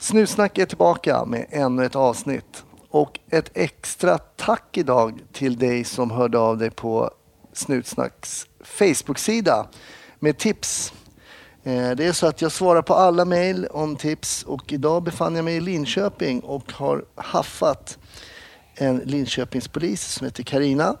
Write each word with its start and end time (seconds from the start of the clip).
Snutsnack 0.00 0.58
är 0.58 0.66
tillbaka 0.66 1.24
med 1.24 1.46
ännu 1.50 1.84
ett 1.84 1.96
avsnitt. 1.96 2.64
Och 2.90 3.18
ett 3.30 3.50
extra 3.54 4.18
tack 4.18 4.76
idag 4.76 5.20
till 5.32 5.58
dig 5.58 5.84
som 5.84 6.10
hörde 6.10 6.38
av 6.38 6.58
dig 6.58 6.70
på 6.70 7.10
Snutsnacks 7.52 8.46
Facebook-sida 8.64 9.68
med 10.18 10.38
tips. 10.38 10.92
Eh, 11.62 11.90
det 11.90 12.04
är 12.04 12.12
så 12.12 12.26
att 12.26 12.42
jag 12.42 12.52
svarar 12.52 12.82
på 12.82 12.94
alla 12.94 13.24
mejl 13.24 13.66
om 13.66 13.96
tips 13.96 14.42
och 14.42 14.72
idag 14.72 15.02
befann 15.02 15.36
jag 15.36 15.44
mig 15.44 15.56
i 15.56 15.60
Linköping 15.60 16.40
och 16.40 16.72
har 16.72 17.04
haffat 17.14 17.98
en 18.74 18.98
Linköpingspolis 18.98 20.02
som 20.02 20.24
heter 20.24 20.42
Karina. 20.42 20.96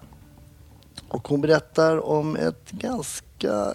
Och 1.08 1.28
hon 1.28 1.40
berättar 1.40 2.04
om 2.04 2.36
ett 2.36 2.70
ganska 2.70 3.74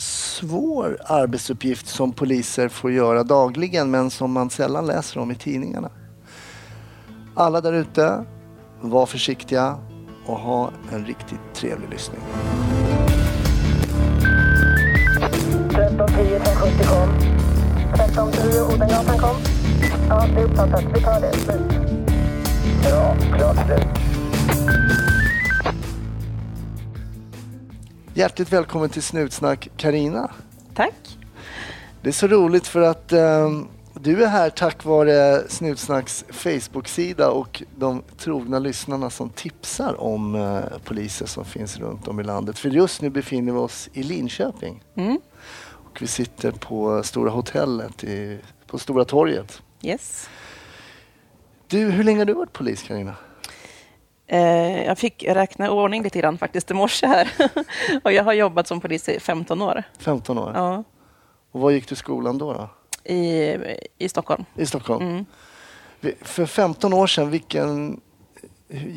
svår 0.00 0.98
arbetsuppgift 1.04 1.88
som 1.88 2.12
poliser 2.12 2.68
får 2.68 2.92
göra 2.92 3.22
dagligen 3.22 3.90
men 3.90 4.10
som 4.10 4.32
man 4.32 4.50
sällan 4.50 4.86
läser 4.86 5.20
om 5.20 5.30
i 5.30 5.34
tidningarna. 5.34 5.90
Alla 7.34 7.60
där 7.60 7.72
ute, 7.72 8.24
var 8.80 9.06
försiktiga 9.06 9.78
och 10.26 10.38
ha 10.38 10.70
en 10.92 11.06
riktigt 11.06 11.54
trevlig 11.54 11.90
lyssning. 11.90 12.20
1310 15.70 16.36
1070 16.36 16.86
kom. 16.88 17.08
1310 17.94 18.74
Odengatan 18.74 19.18
kom. 19.18 19.36
Ja, 20.08 20.26
det 20.34 20.40
är 20.40 20.44
uppfattat. 20.44 20.84
Vi 20.94 21.00
tar 21.00 21.20
det. 21.20 21.32
Slut. 21.32 21.70
Bra. 22.82 23.16
klart 23.36 23.66
slut. 23.66 24.00
Hjärtligt 28.20 28.52
välkommen 28.52 28.90
till 28.90 29.02
Snutsnack 29.02 29.68
Karina. 29.76 30.30
Tack. 30.74 31.18
Det 32.02 32.08
är 32.08 32.12
så 32.12 32.26
roligt 32.26 32.66
för 32.66 32.80
att 32.80 33.12
ehm, 33.12 33.68
du 33.94 34.24
är 34.24 34.28
här 34.28 34.50
tack 34.50 34.84
vare 34.84 35.48
Snutsnacks 35.48 36.24
Facebook-sida 36.28 37.30
och 37.30 37.62
de 37.76 38.02
trogna 38.18 38.58
lyssnarna 38.58 39.10
som 39.10 39.30
tipsar 39.30 40.00
om 40.00 40.34
eh, 40.34 40.78
poliser 40.84 41.26
som 41.26 41.44
finns 41.44 41.78
runt 41.78 42.08
om 42.08 42.20
i 42.20 42.22
landet. 42.22 42.58
För 42.58 42.68
just 42.68 43.02
nu 43.02 43.10
befinner 43.10 43.52
vi 43.52 43.58
oss 43.58 43.88
i 43.92 44.02
Linköping. 44.02 44.82
Mm. 44.94 45.20
Och 45.62 46.02
vi 46.02 46.06
sitter 46.06 46.50
på 46.52 47.02
Stora 47.02 47.30
hotellet 47.30 48.04
i, 48.04 48.38
på 48.66 48.78
Stora 48.78 49.04
torget. 49.04 49.62
Yes. 49.82 50.28
Du, 51.68 51.90
hur 51.90 52.04
länge 52.04 52.18
har 52.18 52.26
du 52.26 52.32
varit 52.32 52.52
polis 52.52 52.82
Carina? 52.82 53.14
Eh, 54.32 54.82
jag 54.84 54.98
fick 54.98 55.24
räkna 55.24 55.66
i 55.66 55.68
ordning 55.68 56.02
lite 56.02 56.18
grann 56.18 56.38
faktiskt 56.38 56.70
i 56.70 56.74
morse 56.74 57.06
här. 57.06 57.32
och 58.04 58.12
jag 58.12 58.24
har 58.24 58.32
jobbat 58.32 58.66
som 58.66 58.80
polis 58.80 59.08
i 59.08 59.20
15 59.20 59.62
år. 59.62 59.82
15 59.98 60.38
år. 60.38 60.52
Ja, 60.54 60.84
Och 61.52 61.60
var 61.60 61.70
gick 61.70 61.88
du 61.88 61.92
i 61.92 61.96
skolan 61.96 62.38
då? 62.38 62.52
då? 62.52 62.68
i, 63.12 63.56
I 63.98 64.08
Stockholm. 64.08 64.44
I 64.56 64.66
Stockholm? 64.66 65.06
Mm. 65.06 65.24
För 66.20 66.46
15 66.46 66.92
år 66.92 67.06
sedan, 67.06 67.30
vilken... 67.30 68.00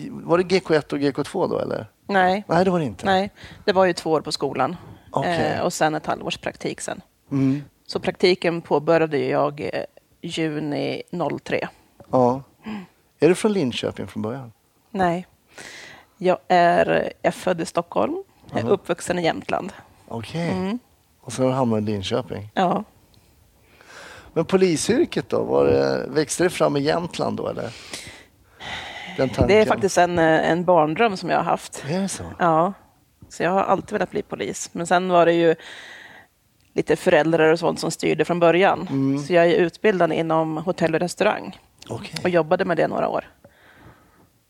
Var 0.09 0.37
det 0.37 0.43
GK1 0.43 0.93
och 0.93 0.99
GK2 0.99 1.49
då 1.49 1.59
eller? 1.59 1.87
Nej, 2.07 2.43
Nej, 2.47 2.65
det 2.65 2.71
var 2.71 2.79
det 2.79 2.85
inte. 2.85 3.05
nej, 3.05 3.31
det 3.65 3.71
var 3.73 3.85
ju 3.85 3.93
två 3.93 4.11
år 4.11 4.21
på 4.21 4.31
skolan 4.31 4.75
Okej. 5.11 5.51
eh, 5.53 5.61
och 5.61 5.73
sen 5.73 5.95
ett 5.95 6.05
halvårs 6.05 6.37
praktik 6.37 6.81
sen. 6.81 7.01
Mm. 7.31 7.61
Så 7.87 7.99
praktiken 7.99 8.61
påbörjade 8.61 9.17
jag 9.17 9.61
eh, 9.61 9.83
juni 10.21 11.01
03. 11.43 11.67
Ja. 12.11 12.41
Är 13.19 13.29
du 13.29 13.35
från 13.35 13.53
Linköping 13.53 14.07
från 14.07 14.21
början? 14.23 14.51
Nej, 14.93 15.27
jag 16.17 16.37
är, 16.47 16.85
jag 17.03 17.11
är 17.21 17.31
född 17.31 17.61
i 17.61 17.65
Stockholm, 17.65 18.23
jag 18.49 18.59
är 18.59 18.63
Aha. 18.63 18.73
uppvuxen 18.73 19.19
i 19.19 19.23
Jämtland. 19.23 19.73
Okej. 20.07 20.49
Mm. 20.49 20.79
Och 21.21 21.33
så 21.33 21.49
har 21.49 21.65
du 21.65 21.77
i 21.77 21.81
Linköping. 21.81 22.49
Ja, 22.53 22.83
Men 24.33 24.45
polisyrket 24.45 25.29
då? 25.29 25.43
Var 25.43 25.65
det, 25.65 26.05
växte 26.07 26.43
det 26.43 26.49
fram 26.49 26.77
i 26.77 26.79
Jämtland 26.79 27.37
då 27.37 27.47
eller? 27.47 27.73
Det 29.47 29.61
är 29.61 29.65
faktiskt 29.65 29.97
en, 29.97 30.19
en 30.19 30.65
barndröm 30.65 31.17
som 31.17 31.29
jag 31.29 31.37
har 31.37 31.43
haft. 31.43 31.83
Är 31.89 32.01
det 32.01 32.09
så? 32.09 32.23
Ja, 32.39 32.73
så 33.29 33.43
jag 33.43 33.51
har 33.51 33.63
alltid 33.63 33.91
velat 33.91 34.11
bli 34.11 34.21
polis. 34.21 34.69
Men 34.73 34.87
sen 34.87 35.09
var 35.09 35.25
det 35.25 35.33
ju 35.33 35.55
lite 36.73 36.95
föräldrar 36.95 37.51
och 37.51 37.59
sånt 37.59 37.79
som 37.79 37.91
styrde 37.91 38.25
från 38.25 38.39
början. 38.39 38.87
Mm. 38.91 39.19
Så 39.23 39.33
jag 39.33 39.45
är 39.45 39.55
utbildad 39.55 40.13
inom 40.13 40.57
hotell 40.57 40.93
och 40.93 40.99
restaurang 40.99 41.59
Okej. 41.89 42.19
och 42.23 42.29
jobbade 42.29 42.65
med 42.65 42.77
det 42.77 42.87
några 42.87 43.07
år. 43.09 43.32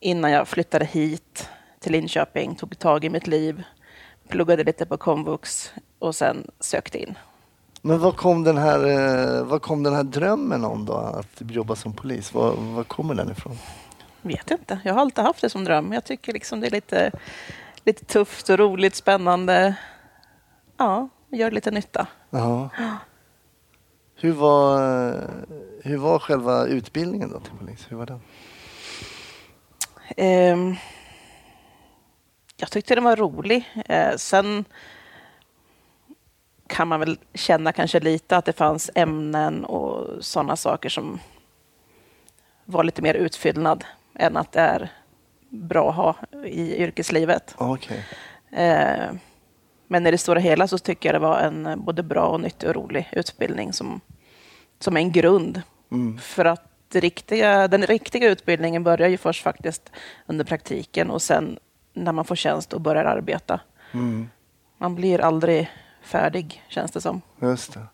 Innan 0.04 0.30
jag 0.30 0.48
flyttade 0.48 0.84
hit 0.84 1.48
till 1.80 1.92
Linköping, 1.92 2.54
tog 2.54 2.78
tag 2.78 3.04
i 3.04 3.10
mitt 3.10 3.26
liv, 3.26 3.62
pluggade 4.28 4.64
lite 4.64 4.86
på 4.86 4.96
komvux 4.96 5.72
och 5.98 6.14
sen 6.14 6.50
sökte 6.60 6.98
in. 6.98 7.18
Men 7.82 7.98
vad 7.98 8.16
kom, 8.16 8.44
den 8.44 8.58
här, 8.58 8.86
eh, 8.86 9.44
vad 9.44 9.62
kom 9.62 9.82
den 9.82 9.94
här 9.94 10.02
drömmen 10.02 10.64
om 10.64 10.84
då? 10.84 10.92
Att 10.92 11.50
jobba 11.50 11.76
som 11.76 11.92
polis? 11.92 12.34
Var, 12.34 12.54
var 12.56 12.84
kommer 12.84 13.14
den 13.14 13.30
ifrån? 13.30 13.58
Vet 14.22 14.50
inte, 14.50 14.78
jag 14.84 14.94
har 14.94 15.00
alltid 15.00 15.24
haft 15.24 15.40
det 15.40 15.50
som 15.50 15.64
dröm. 15.64 15.92
Jag 15.92 16.04
tycker 16.04 16.32
liksom 16.32 16.60
det 16.60 16.66
är 16.66 16.70
lite, 16.70 17.10
lite 17.84 18.04
tufft 18.04 18.48
och 18.48 18.58
roligt, 18.58 18.94
spännande. 18.94 19.76
Ja, 20.76 21.08
gör 21.30 21.50
lite 21.50 21.70
nytta. 21.70 22.06
Ja. 22.30 22.68
Hur 24.16 24.32
var, 24.32 24.80
hur 25.82 25.96
var 25.96 26.18
själva 26.18 26.66
utbildningen 26.66 27.30
då 27.30 27.40
till 27.40 27.52
polis? 27.58 27.86
Hur 27.88 27.96
var 27.96 28.06
den? 28.06 28.20
Ehm, 30.16 30.76
jag 32.56 32.70
tyckte 32.70 32.94
den 32.94 33.04
var 33.04 33.16
rolig. 33.16 33.72
Eh, 33.86 34.16
sen 34.16 34.64
kan 36.66 36.88
man 36.88 37.00
väl 37.00 37.18
känna 37.34 37.72
kanske 37.72 38.00
lite 38.00 38.36
att 38.36 38.44
det 38.44 38.52
fanns 38.52 38.90
ämnen 38.94 39.64
och 39.64 40.24
sådana 40.24 40.56
saker 40.56 40.88
som 40.88 41.20
var 42.64 42.84
lite 42.84 43.02
mer 43.02 43.14
utfyllnad 43.14 43.84
än 44.14 44.36
att 44.36 44.52
det 44.52 44.60
är 44.60 44.88
bra 45.48 45.90
att 45.90 45.96
ha 45.96 46.16
i 46.44 46.76
yrkeslivet. 46.82 47.54
Ah, 47.58 47.72
Okej. 47.74 48.04
Eh, 48.52 49.14
men 49.86 50.06
i 50.06 50.10
det 50.10 50.18
stora 50.18 50.40
hela 50.40 50.68
så 50.68 50.78
tycker 50.78 51.08
jag 51.08 51.14
det 51.14 51.26
var 51.26 51.38
en 51.38 51.84
både 51.84 52.02
bra 52.02 52.26
och 52.26 52.40
nyttig 52.40 52.68
och 52.68 52.74
rolig 52.74 53.08
utbildning 53.12 53.72
som, 53.72 54.00
som 54.78 54.96
en 54.96 55.12
grund. 55.12 55.62
Mm. 55.92 56.18
För 56.18 56.44
att 56.44 56.73
riktiga, 57.00 57.68
den 57.68 57.86
riktiga 57.86 58.30
utbildningen 58.30 58.84
börjar 58.84 59.08
ju 59.08 59.16
först 59.16 59.42
faktiskt 59.42 59.90
under 60.26 60.44
praktiken 60.44 61.10
och 61.10 61.22
sen 61.22 61.58
när 61.92 62.12
man 62.12 62.24
får 62.24 62.36
tjänst 62.36 62.72
och 62.72 62.80
börjar 62.80 63.04
arbeta. 63.04 63.60
Mm. 63.92 64.28
Man 64.78 64.94
blir 64.94 65.20
aldrig 65.20 65.70
färdig, 66.02 66.62
känns 66.68 66.92
det 66.92 67.00
som. 67.00 67.20
Just 67.40 67.74
det. 67.74 67.86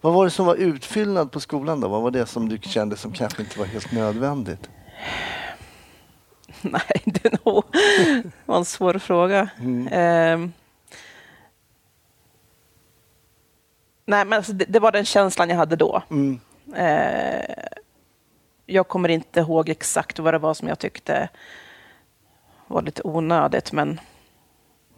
Vad 0.00 0.14
var 0.14 0.24
det 0.24 0.30
som 0.30 0.46
var 0.46 0.54
utfyllnad 0.54 1.32
på 1.32 1.40
skolan 1.40 1.80
då? 1.80 1.88
Vad 1.88 2.02
var 2.02 2.10
det 2.10 2.26
som 2.26 2.48
du 2.48 2.58
kände 2.58 2.96
som 2.96 3.12
kanske 3.12 3.42
inte 3.42 3.58
var 3.58 3.66
helt 3.66 3.92
nödvändigt? 3.92 4.68
Nej, 6.62 7.02
det 7.04 7.38
var 7.44 8.56
en 8.56 8.64
svår 8.64 8.98
fråga. 8.98 9.48
Mm. 9.58 9.88
Ehm. 9.92 10.52
nej, 14.06 14.24
men 14.24 14.32
alltså 14.32 14.52
det, 14.52 14.64
det 14.64 14.80
var 14.80 14.92
den 14.92 15.04
känslan 15.04 15.50
jag 15.50 15.56
hade 15.56 15.76
då. 15.76 16.02
Mm. 16.10 16.40
Eh, 16.74 17.64
jag 18.70 18.88
kommer 18.88 19.08
inte 19.08 19.40
ihåg 19.40 19.68
exakt 19.68 20.18
vad 20.18 20.34
det 20.34 20.38
var 20.38 20.54
som 20.54 20.68
jag 20.68 20.78
tyckte 20.78 21.28
var 22.66 22.82
lite 22.82 23.02
onödigt, 23.04 23.72
men 23.72 24.00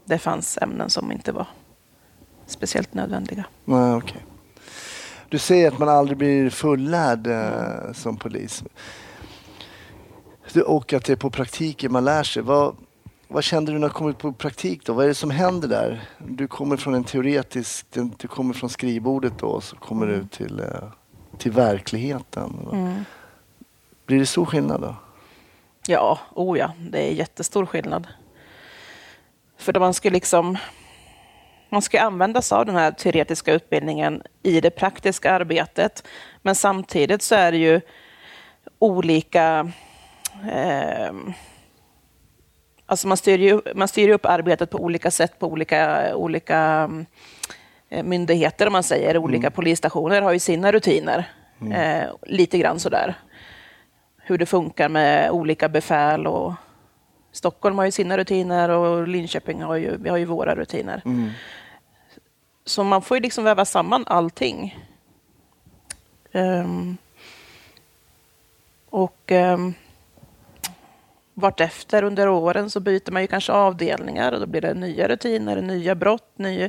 det 0.05 0.19
fanns 0.19 0.59
ämnen 0.63 0.91
som 0.91 1.13
inte 1.13 1.33
var 1.33 1.47
speciellt 2.47 2.95
nödvändiga. 2.95 3.45
Nej, 3.65 3.95
okej. 3.95 4.25
Du 5.29 5.39
säger 5.39 5.69
att 5.69 5.79
man 5.79 5.89
aldrig 5.89 6.19
blir 6.19 6.51
fullärd 6.51 7.27
eh, 7.27 7.93
som 7.93 8.17
polis. 8.17 8.65
Du- 10.53 10.63
Och 10.63 10.93
att 10.93 11.05
det 11.05 11.13
är 11.13 11.17
på 11.17 11.31
praktiken 11.31 11.93
man 11.93 12.05
lär 12.05 12.23
sig. 12.23 12.43
Vad, 12.43 12.77
vad 13.29 13.45
kände 13.45 13.73
du 13.73 13.79
när 13.79 13.89
du 13.89 13.95
kom 13.95 14.09
ut 14.11 14.19
på 14.19 14.33
praktik 14.33 14.87
då? 14.87 14.93
Vad 14.93 15.05
är 15.05 15.09
det 15.09 15.15
som 15.15 15.31
händer 15.31 15.69
där? 15.69 16.09
Du 16.19 16.49
kommer 16.49 16.77
från 16.77 16.95
en 16.95 17.05
teoretisk, 17.05 17.87
du 18.19 18.29
kommer 18.29 18.55
från 18.55 18.71
skrivbordet 18.71 19.39
då 19.39 19.47
och 19.47 19.65
så 19.65 19.77
kommer 19.77 20.07
du 20.07 20.27
till, 20.27 20.61
eh, 20.61 20.67
till 21.39 21.53
verkligheten. 21.53 22.69
Mm. 22.73 23.05
Blir 24.11 24.19
det 24.19 24.27
stor 24.27 24.47
skillnad 24.47 24.81
då? 24.81 24.95
Ja, 25.87 26.19
oh 26.35 26.59
ja, 26.59 26.73
det 26.79 26.99
är 26.99 27.13
jättestor 27.13 27.67
skillnad. 27.67 28.07
För 29.59 29.73
då 29.73 29.81
man 29.81 29.95
ska 29.95 30.11
liksom 30.11 30.59
man 31.69 31.83
ska 31.83 32.01
använda 32.01 32.43
sig 32.43 32.57
av 32.59 32.67
den 32.67 32.77
här 32.77 32.91
teoretiska 32.91 33.53
utbildningen 33.53 34.23
i 34.43 34.61
det 34.61 34.71
praktiska 34.71 35.33
arbetet. 35.33 36.05
Men 36.43 36.55
samtidigt 36.55 37.23
så 37.23 37.35
är 37.35 37.53
det 37.53 37.59
ju 37.59 37.81
olika... 38.79 39.73
Eh, 40.51 41.13
alltså 42.87 43.09
man 43.09 43.17
styr 43.17 43.39
ju 43.39 43.61
man 43.75 43.89
styr 43.89 44.09
upp 44.09 44.27
arbetet 44.27 44.71
på 44.71 44.79
olika 44.79 45.11
sätt 45.11 45.39
på 45.39 45.47
olika, 45.47 46.11
olika 46.17 46.91
eh, 47.89 48.05
myndigheter, 48.05 48.67
om 48.67 48.73
man 48.73 48.83
säger. 48.83 49.17
Olika 49.17 49.51
polisstationer 49.51 50.23
har 50.23 50.33
ju 50.33 50.39
sina 50.39 50.73
rutiner. 50.73 51.25
Eh, 51.73 52.05
lite 52.23 52.59
grann 52.59 52.81
sådär 52.81 53.17
hur 54.31 54.39
det 54.39 54.47
funkar 54.47 54.89
med 54.89 55.31
olika 55.31 55.69
befäl. 55.69 56.27
Och 56.27 56.53
Stockholm 57.33 57.79
har 57.79 57.85
ju 57.85 57.91
sina 57.91 58.19
rutiner 58.19 58.69
och 58.69 59.09
Linköping 59.09 59.63
har 59.63 59.77
ju, 59.77 59.97
vi 59.97 60.09
har 60.09 60.17
ju 60.17 60.25
våra 60.25 60.55
rutiner. 60.55 61.03
Mm. 61.05 61.31
Så 62.65 62.85
man 62.85 63.03
får 63.03 63.17
ju 63.17 63.23
liksom 63.23 63.45
väva 63.45 63.65
samman 63.65 64.05
allting. 64.07 64.79
Ehm, 66.33 66.97
Och 68.91 69.31
um, 69.31 69.75
vartefter 71.35 72.03
under 72.03 72.29
åren 72.29 72.71
så 72.71 72.81
byter 72.81 73.13
man 73.13 73.23
ju 73.23 73.29
kanske 73.29 73.53
avdelningar 73.53 74.33
och 74.33 74.41
då 74.41 74.47
blir 74.47 74.61
det 74.61 74.75
nya 74.75 75.09
rutiner, 75.09 75.63
nya 75.63 75.95
brott, 75.95 76.33
ny 76.37 76.69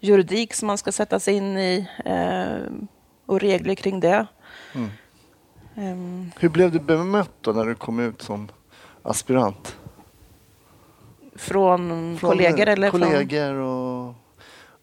juridik 0.00 0.54
som 0.54 0.66
man 0.66 0.78
ska 0.78 0.92
sätta 0.92 1.20
sig 1.20 1.34
in 1.34 1.58
i 1.58 1.88
eh, 2.04 2.72
och 3.26 3.40
regler 3.40 3.74
kring 3.74 4.00
det. 4.00 4.26
Mm. 4.74 4.90
Um, 5.80 6.32
Hur 6.38 6.48
blev 6.48 6.72
du 6.72 6.80
bemött 6.80 7.32
då 7.40 7.52
när 7.52 7.64
du 7.64 7.74
kom 7.74 8.00
ut 8.00 8.22
som 8.22 8.48
aspirant? 9.02 9.76
Från, 11.36 11.88
från 12.18 12.30
kollegor? 12.30 12.66
Eller 12.66 12.90
kollegor 12.90 13.54
från... 13.54 14.14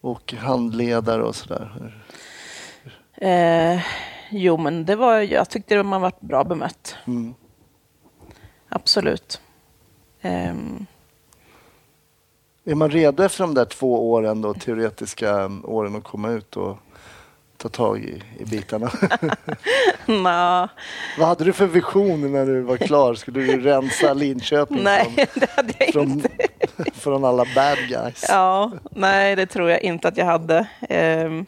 och, 0.02 0.12
och 0.12 0.34
handledare 0.34 1.24
och 1.24 1.36
sådär? 1.36 2.04
Eh, 3.14 3.82
jo, 4.32 4.58
men 4.58 4.86
det 4.86 4.96
var, 4.96 5.20
jag 5.20 5.50
tyckte 5.50 5.84
man 5.84 6.02
var 6.02 6.12
bra 6.20 6.44
bemött. 6.44 6.96
Mm. 7.08 7.34
Absolut. 8.70 9.42
Um. 10.22 10.86
Är 12.64 12.76
man 12.76 12.92
redo 12.92 13.24
efter 13.24 13.44
de 13.44 13.54
där 13.54 13.66
två 13.66 14.12
åren, 14.12 14.42
då, 14.42 14.54
teoretiska 14.54 15.52
åren, 15.64 15.96
att 15.96 16.04
komma 16.04 16.30
ut 16.30 16.58
och 16.58 16.78
ta 17.58 17.70
tag 17.70 18.04
i, 18.04 18.24
i 18.40 18.46
bitarna? 18.46 18.92
Nå. 20.06 20.70
Vad 21.18 21.28
hade 21.28 21.44
du 21.44 21.54
för 21.54 21.68
vision 21.68 22.32
när 22.32 22.46
du 22.46 22.62
var 22.62 22.78
klar? 22.78 23.14
Skulle 23.14 23.40
du 23.40 23.60
rensa 23.60 24.14
Linköping 24.14 24.84
nej, 24.84 25.06
från, 25.06 25.26
det 25.36 25.50
hade 25.56 25.74
jag 25.80 25.94
från, 25.94 26.12
inte. 26.12 26.30
från 26.94 27.26
alla 27.26 27.46
bad 27.56 27.78
guys? 27.90 28.26
Ja, 28.30 28.72
nej, 28.92 29.36
det 29.36 29.46
tror 29.46 29.70
jag 29.70 29.82
inte 29.82 30.08
att 30.08 30.18
jag 30.18 30.26
hade. 30.26 30.68
Um, 30.90 31.46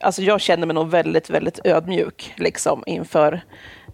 alltså 0.00 0.22
jag 0.22 0.40
kände 0.40 0.66
mig 0.66 0.74
nog 0.74 0.90
väldigt, 0.90 1.30
väldigt 1.30 1.60
ödmjuk 1.64 2.34
liksom, 2.36 2.82
inför, 2.86 3.40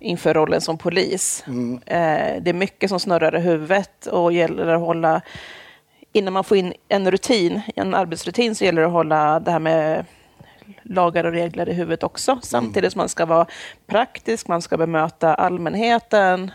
inför 0.00 0.34
rollen 0.34 0.60
som 0.60 0.78
polis. 0.78 1.44
Mm. 1.46 1.74
Eh, 1.86 2.42
det 2.42 2.50
är 2.50 2.54
mycket 2.54 2.90
som 2.90 3.00
snurrar 3.00 3.36
i 3.36 3.40
huvudet 3.40 4.06
och 4.06 4.32
gäller 4.32 4.66
att 4.66 4.80
hålla 4.80 5.20
Innan 6.12 6.32
man 6.32 6.44
får 6.44 6.56
in 6.56 6.72
en 6.88 7.10
rutin, 7.10 7.60
en 7.76 7.94
arbetsrutin, 7.94 8.54
så 8.54 8.64
gäller 8.64 8.82
det 8.82 8.86
att 8.86 8.92
hålla 8.92 9.40
det 9.40 9.50
här 9.50 9.58
med 9.58 10.04
lagar 10.82 11.24
och 11.24 11.32
regler 11.32 11.68
i 11.68 11.72
huvudet 11.72 12.02
också. 12.02 12.30
Mm. 12.30 12.42
Samtidigt 12.42 12.92
som 12.92 12.98
man 12.98 13.08
ska 13.08 13.26
vara 13.26 13.46
praktisk, 13.86 14.48
man 14.48 14.62
ska 14.62 14.76
bemöta 14.76 15.34
allmänheten. 15.34 16.50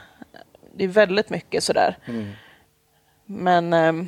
Det 0.75 0.83
är 0.83 0.87
väldigt 0.87 1.29
mycket 1.29 1.63
sådär. 1.63 1.97
Mm. 2.05 2.31
Men... 3.25 3.73
Eh, 3.73 4.07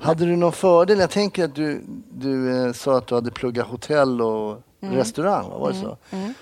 hade 0.00 0.26
du 0.26 0.36
någon 0.36 0.52
fördel? 0.52 0.98
Jag 0.98 1.10
tänker 1.10 1.44
att 1.44 1.54
du, 1.54 1.82
du 2.10 2.66
eh, 2.66 2.72
sa 2.72 2.98
att 2.98 3.06
du 3.06 3.14
hade 3.14 3.30
pluggat 3.30 3.66
hotell 3.66 4.22
och 4.22 4.62
mm. 4.80 4.94
restaurang. 4.94 5.48
Var 5.50 5.68
det 5.68 5.74
så? 5.74 5.96
Mm. 6.10 6.24
mm. 6.24 6.34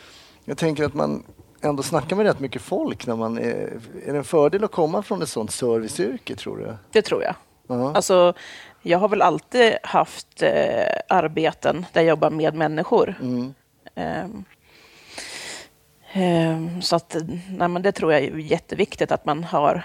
Jag 0.45 0.59
tänker 0.59 0.85
att 0.85 0.95
man 0.95 1.23
ändå 1.61 1.83
snackar 1.83 2.17
med 2.17 2.27
rätt 2.27 2.41
mycket 2.41 2.63
folk. 2.63 3.07
När 3.07 3.17
man 3.17 3.39
är, 3.39 3.81
är 4.07 4.13
det 4.13 4.19
en 4.19 4.25
fördel 4.25 4.65
att 4.65 4.73
komma 4.73 5.03
från 5.03 5.23
ett 5.23 5.29
sånt 5.29 5.51
serviceyrke, 5.51 6.37
tror 6.37 6.57
du? 6.57 6.77
Det 6.93 7.03
tror 7.03 7.23
jag. 7.23 7.35
Uh-huh. 7.67 7.95
Alltså, 7.95 8.35
jag 8.87 8.99
har 8.99 9.09
väl 9.09 9.23
alltid 9.23 9.77
haft 9.83 10.43
eh, 10.43 10.87
arbeten 11.09 11.87
där 11.93 12.01
jag 12.01 12.09
jobbar 12.09 12.31
med 12.31 12.55
människor. 12.55 13.15
Mm. 13.21 13.55
Um, 13.95 14.45
um, 16.23 16.83
så 16.83 16.97
att, 16.97 17.17
nej, 17.59 17.69
men 17.69 17.83
det 17.83 17.93
tror 17.93 18.13
jag 18.13 18.23
är 18.23 18.37
jätteviktigt 18.37 19.13
att 19.13 19.25
man 19.25 19.45
har 19.45 19.85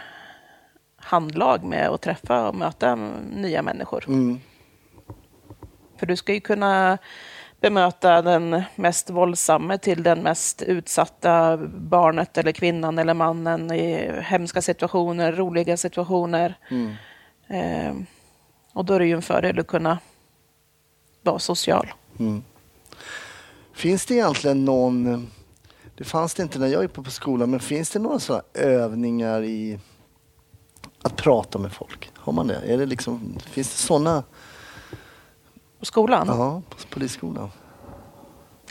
handlag 0.96 1.63
med 1.63 1.90
att 1.90 2.01
träffa 2.01 2.48
och 2.48 2.56
möta 2.56 2.96
nya 3.36 3.62
människor. 3.62 4.04
Mm. 4.07 4.40
För 5.98 6.06
du 6.06 6.16
ska 6.16 6.34
ju 6.34 6.40
kunna 6.40 6.98
bemöta 7.62 8.22
den 8.22 8.63
mest 8.75 9.10
våldsamme 9.10 9.78
till 9.78 10.04
den 10.04 10.19
mest 10.19 10.62
utsatta 10.62 11.57
barnet 11.68 12.38
eller 12.38 12.51
kvinnan 12.51 13.00
eller 13.00 13.13
mannen 13.13 13.72
i 13.72 14.12
hemska 14.22 14.62
situationer, 14.62 15.31
roliga 15.31 15.78
situationer. 15.78 16.56
Mm. 16.69 16.96
Eh, 17.48 17.94
och 18.79 18.85
då 18.85 18.93
är 18.93 18.99
det 18.99 19.05
ju 19.05 19.13
en 19.13 19.21
fördel 19.21 19.59
att 19.59 19.67
kunna 19.67 19.99
vara 21.21 21.39
social. 21.39 21.93
Mm. 22.19 22.43
Finns 23.73 24.05
det 24.05 24.13
egentligen 24.13 24.65
någon, 24.65 25.27
det 25.95 26.03
fanns 26.03 26.33
det 26.33 26.43
inte 26.43 26.59
när 26.59 26.67
jag 26.67 26.83
gick 26.83 26.93
på 26.93 27.03
skolan, 27.03 27.51
men 27.51 27.59
finns 27.59 27.89
det 27.89 27.99
några 27.99 28.19
sådana 28.19 28.43
övningar 28.53 29.43
i 29.43 29.79
att 31.01 31.15
prata 31.15 31.59
med 31.59 31.71
folk? 31.71 32.11
Har 32.15 32.33
man 32.33 32.47
det? 32.47 32.55
Är 32.55 32.77
det 32.77 32.85
liksom, 32.85 33.37
finns 33.45 33.69
det 33.69 33.77
sådana? 33.77 34.23
På 35.79 35.85
skolan? 35.85 36.27
Ja, 36.27 36.61
på 36.69 36.75
polisskolan. 36.89 37.51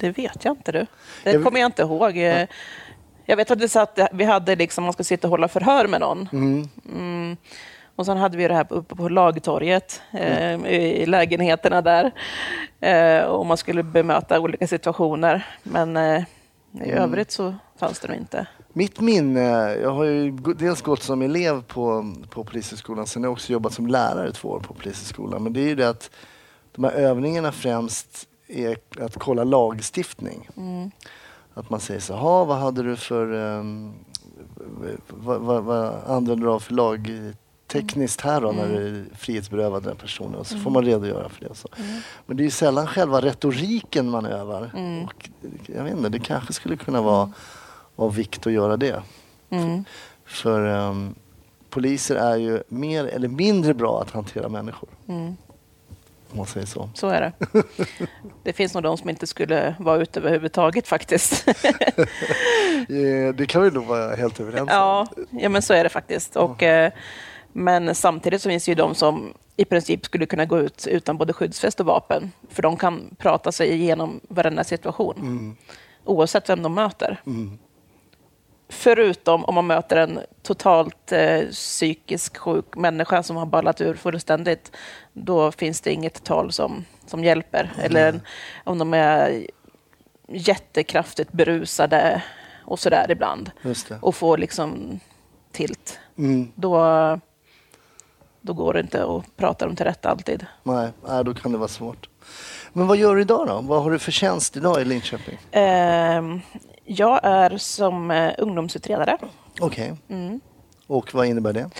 Det 0.00 0.10
vet 0.10 0.44
jag 0.44 0.56
inte 0.56 0.72
du. 0.72 0.86
Det 1.24 1.32
jag 1.32 1.44
kommer 1.44 1.60
jag 1.60 1.68
inte 1.68 1.82
ihåg. 1.82 2.16
Ja. 2.16 2.46
Jag 3.24 3.36
vet 3.36 3.50
att 3.50 3.60
vi, 3.60 3.68
satt, 3.68 3.98
vi 4.12 4.24
hade 4.24 4.56
liksom, 4.56 4.84
man 4.84 4.92
ska 4.92 5.04
sitta 5.04 5.26
och 5.26 5.30
hålla 5.30 5.48
förhör 5.48 5.86
med 5.86 6.00
någon. 6.00 6.28
Mm. 6.32 6.68
Mm. 6.94 7.36
Och 7.98 8.06
sen 8.06 8.16
hade 8.16 8.36
vi 8.36 8.48
det 8.48 8.54
här 8.54 8.66
uppe 8.70 8.94
på 8.94 9.08
Lagtorget, 9.08 10.02
mm. 10.10 10.64
eh, 10.64 11.02
i 11.02 11.06
lägenheterna 11.06 11.82
där. 11.82 12.10
Eh, 12.80 13.24
och 13.24 13.46
man 13.46 13.56
skulle 13.56 13.82
bemöta 13.82 14.40
olika 14.40 14.66
situationer. 14.66 15.46
Men 15.62 15.96
eh, 15.96 16.22
i 16.72 16.90
mm. 16.90 16.98
övrigt 16.98 17.30
så 17.30 17.54
fanns 17.76 18.00
det 18.00 18.08
nog 18.08 18.16
inte. 18.16 18.46
Mitt 18.72 19.00
minne, 19.00 19.74
jag 19.74 19.90
har 19.90 20.04
ju 20.04 20.30
dels 20.30 20.82
gått 20.82 21.02
som 21.02 21.22
elev 21.22 21.62
på, 21.62 22.14
på 22.30 22.44
Polishögskolan, 22.44 23.06
sen 23.06 23.22
har 23.22 23.26
jag 23.26 23.32
också 23.32 23.52
jobbat 23.52 23.72
som 23.72 23.86
lärare 23.86 24.32
två 24.32 24.48
år 24.48 24.60
på 24.60 24.74
Polishögskolan. 24.74 25.42
Men 25.42 25.52
det 25.52 25.60
är 25.60 25.68
ju 25.68 25.74
det 25.74 25.88
att 25.88 26.10
de 26.74 26.84
här 26.84 26.92
övningarna 26.92 27.52
främst 27.52 28.28
är 28.48 28.76
att 29.00 29.14
kolla 29.18 29.44
lagstiftning. 29.44 30.48
Mm. 30.56 30.90
Att 31.54 31.70
man 31.70 31.80
säger 31.80 32.00
så 32.00 32.14
här, 32.14 32.44
vad 32.44 32.58
hade 32.58 32.82
du 32.82 32.96
för, 32.96 33.32
um, 33.32 33.94
vad, 35.06 35.40
vad, 35.40 35.64
vad 35.64 35.94
använde 36.06 36.46
du 36.46 36.50
av 36.50 36.60
för 36.60 36.74
lagtekniskt 37.74 38.20
här 38.20 38.40
då 38.40 38.50
mm. 38.50 38.68
när 38.68 38.80
du 38.80 39.04
frihetsberövade 39.16 39.88
den 39.88 39.96
personen? 39.96 40.34
Och 40.34 40.46
så 40.46 40.54
mm. 40.54 40.64
får 40.64 40.70
man 40.70 40.84
redogöra 40.84 41.28
för 41.28 41.48
det. 41.48 41.54
Så. 41.54 41.68
Mm. 41.78 42.00
Men 42.26 42.36
det 42.36 42.46
är 42.46 42.50
sällan 42.50 42.86
själva 42.86 43.20
retoriken 43.20 44.10
man 44.10 44.26
övar. 44.26 44.70
Mm. 44.74 45.04
Och, 45.04 45.30
jag 45.66 45.84
vet 45.84 45.96
inte, 45.96 46.08
det 46.08 46.18
kanske 46.18 46.52
skulle 46.52 46.76
kunna 46.76 47.02
vara 47.02 47.32
av 47.96 48.14
vikt 48.14 48.46
att 48.46 48.52
göra 48.52 48.76
det. 48.76 49.02
Mm. 49.50 49.84
För 50.24 50.66
um, 50.66 51.14
poliser 51.70 52.16
är 52.16 52.36
ju 52.36 52.62
mer 52.68 53.04
eller 53.04 53.28
mindre 53.28 53.74
bra 53.74 54.02
att 54.02 54.10
hantera 54.10 54.48
människor. 54.48 54.88
Mm. 55.08 55.36
Om 56.30 56.36
man 56.38 56.46
säger 56.46 56.66
så. 56.66 56.90
Så 56.94 57.08
är 57.08 57.20
det. 57.20 57.32
Det 58.42 58.52
finns 58.52 58.74
nog 58.74 58.82
de 58.82 58.98
som 58.98 59.10
inte 59.10 59.26
skulle 59.26 59.74
vara 59.78 59.96
ute 59.96 60.20
överhuvudtaget 60.20 60.88
faktiskt. 60.88 61.44
det 63.34 63.48
kan 63.48 63.62
vi 63.62 63.70
nog 63.70 63.86
vara 63.86 64.16
helt 64.16 64.40
överens 64.40 64.60
om. 64.60 64.76
Ja, 64.76 65.06
ja 65.30 65.48
men 65.48 65.62
så 65.62 65.74
är 65.74 65.84
det 65.84 65.90
faktiskt. 65.90 66.36
Och, 66.36 66.62
mm. 66.62 66.92
Men 67.52 67.94
samtidigt 67.94 68.42
så 68.42 68.48
finns 68.48 68.64
det 68.64 68.70
ju 68.70 68.74
de 68.74 68.94
som 68.94 69.34
i 69.56 69.64
princip 69.64 70.04
skulle 70.04 70.26
kunna 70.26 70.44
gå 70.44 70.58
ut 70.58 70.86
utan 70.86 71.18
både 71.18 71.32
skyddsväst 71.32 71.80
och 71.80 71.86
vapen. 71.86 72.32
För 72.48 72.62
de 72.62 72.76
kan 72.76 73.16
prata 73.18 73.52
sig 73.52 73.70
igenom 73.70 74.20
varenda 74.28 74.64
situation. 74.64 75.16
Mm. 75.18 75.56
Oavsett 76.04 76.48
vem 76.48 76.62
de 76.62 76.74
möter. 76.74 77.20
Mm. 77.26 77.58
Förutom 78.68 79.44
om 79.44 79.54
man 79.54 79.66
möter 79.66 79.96
en 79.96 80.20
totalt 80.42 81.12
eh, 81.12 81.40
psykisk 81.50 82.36
sjuk 82.36 82.76
människa 82.76 83.22
som 83.22 83.36
har 83.36 83.46
ballat 83.46 83.80
ur 83.80 83.94
fullständigt. 83.94 84.72
Då 85.12 85.52
finns 85.52 85.80
det 85.80 85.92
inget 85.92 86.24
tal 86.24 86.52
som, 86.52 86.84
som 87.06 87.24
hjälper. 87.24 87.72
Mm. 87.74 87.86
Eller 87.86 88.20
om 88.64 88.78
de 88.78 88.94
är 88.94 89.46
jättekraftigt 90.28 91.32
berusade 91.32 92.22
och 92.64 92.78
sådär 92.78 93.06
ibland. 93.10 93.50
Och 94.00 94.14
får 94.14 94.38
liksom 94.38 95.00
tilt. 95.52 96.00
Mm. 96.18 96.52
Då, 96.54 96.80
då 98.48 98.54
går 98.54 98.72
det 98.72 98.80
inte 98.80 99.04
att 99.04 99.36
prata 99.36 99.66
dem 99.66 99.76
till 99.76 99.84
rätta 99.84 100.10
alltid. 100.10 100.46
Nej, 100.62 100.90
nej, 101.08 101.24
då 101.24 101.34
kan 101.34 101.52
det 101.52 101.58
vara 101.58 101.68
svårt. 101.68 102.08
Men 102.72 102.86
vad 102.86 102.96
gör 102.96 103.14
du 103.14 103.20
idag 103.20 103.46
då? 103.46 103.60
Vad 103.60 103.82
har 103.82 103.90
du 103.90 103.98
för 103.98 104.12
tjänst 104.12 104.56
idag 104.56 104.80
i 104.80 104.84
Linköping? 104.84 105.38
Eh, 105.50 106.22
jag 106.84 107.20
är 107.22 107.58
som 107.58 108.10
eh, 108.10 108.32
ungdomsutredare. 108.38 109.18
Okej. 109.60 109.92
Okay. 109.92 110.16
Mm. 110.16 110.40
Och 110.86 111.14
vad 111.14 111.26
innebär 111.26 111.52
det? 111.52 111.70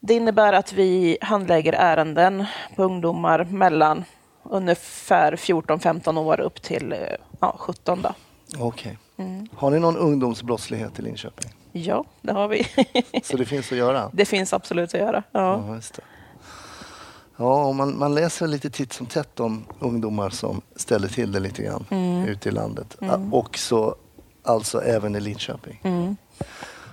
Det 0.00 0.14
innebär 0.14 0.52
att 0.52 0.72
vi 0.72 1.18
handlägger 1.20 1.72
ärenden 1.72 2.44
på 2.76 2.82
ungdomar 2.82 3.44
mellan 3.44 4.04
ungefär 4.42 5.36
14-15 5.36 6.18
år 6.18 6.40
upp 6.40 6.62
till 6.62 6.92
eh, 6.92 6.98
ja, 7.40 7.56
17. 7.58 7.98
Okej. 7.98 8.66
Okay. 8.66 8.96
Mm. 9.16 9.48
Har 9.56 9.70
ni 9.70 9.80
någon 9.80 9.96
ungdomsbrottslighet 9.96 10.98
i 10.98 11.02
Linköping? 11.02 11.50
Ja, 11.72 12.04
det 12.22 12.32
har 12.32 12.48
vi. 12.48 12.66
Så 13.22 13.36
det 13.36 13.44
finns 13.44 13.72
att 13.72 13.78
göra? 13.78 14.10
Det 14.12 14.24
finns 14.24 14.52
absolut 14.52 14.94
att 14.94 15.00
göra. 15.00 15.22
Ja. 15.32 15.64
Ja, 15.66 15.74
just 15.74 15.94
det. 15.94 16.02
Ja, 17.36 17.64
och 17.64 17.74
man, 17.74 17.98
man 17.98 18.14
läser 18.14 18.46
lite 18.46 18.70
titt 18.70 18.92
som 18.92 19.06
tätt 19.06 19.40
om 19.40 19.64
ungdomar 19.78 20.30
som 20.30 20.60
ställer 20.76 21.08
till 21.08 21.32
det 21.32 21.40
lite 21.40 21.62
grann 21.62 21.84
mm. 21.90 22.24
ute 22.28 22.48
i 22.48 22.52
landet. 22.52 22.96
Mm. 23.00 23.34
Också 23.34 23.94
alltså 24.42 24.82
även 24.82 25.16
i 25.16 25.20
Linköping. 25.20 25.80
Mm. 25.84 26.16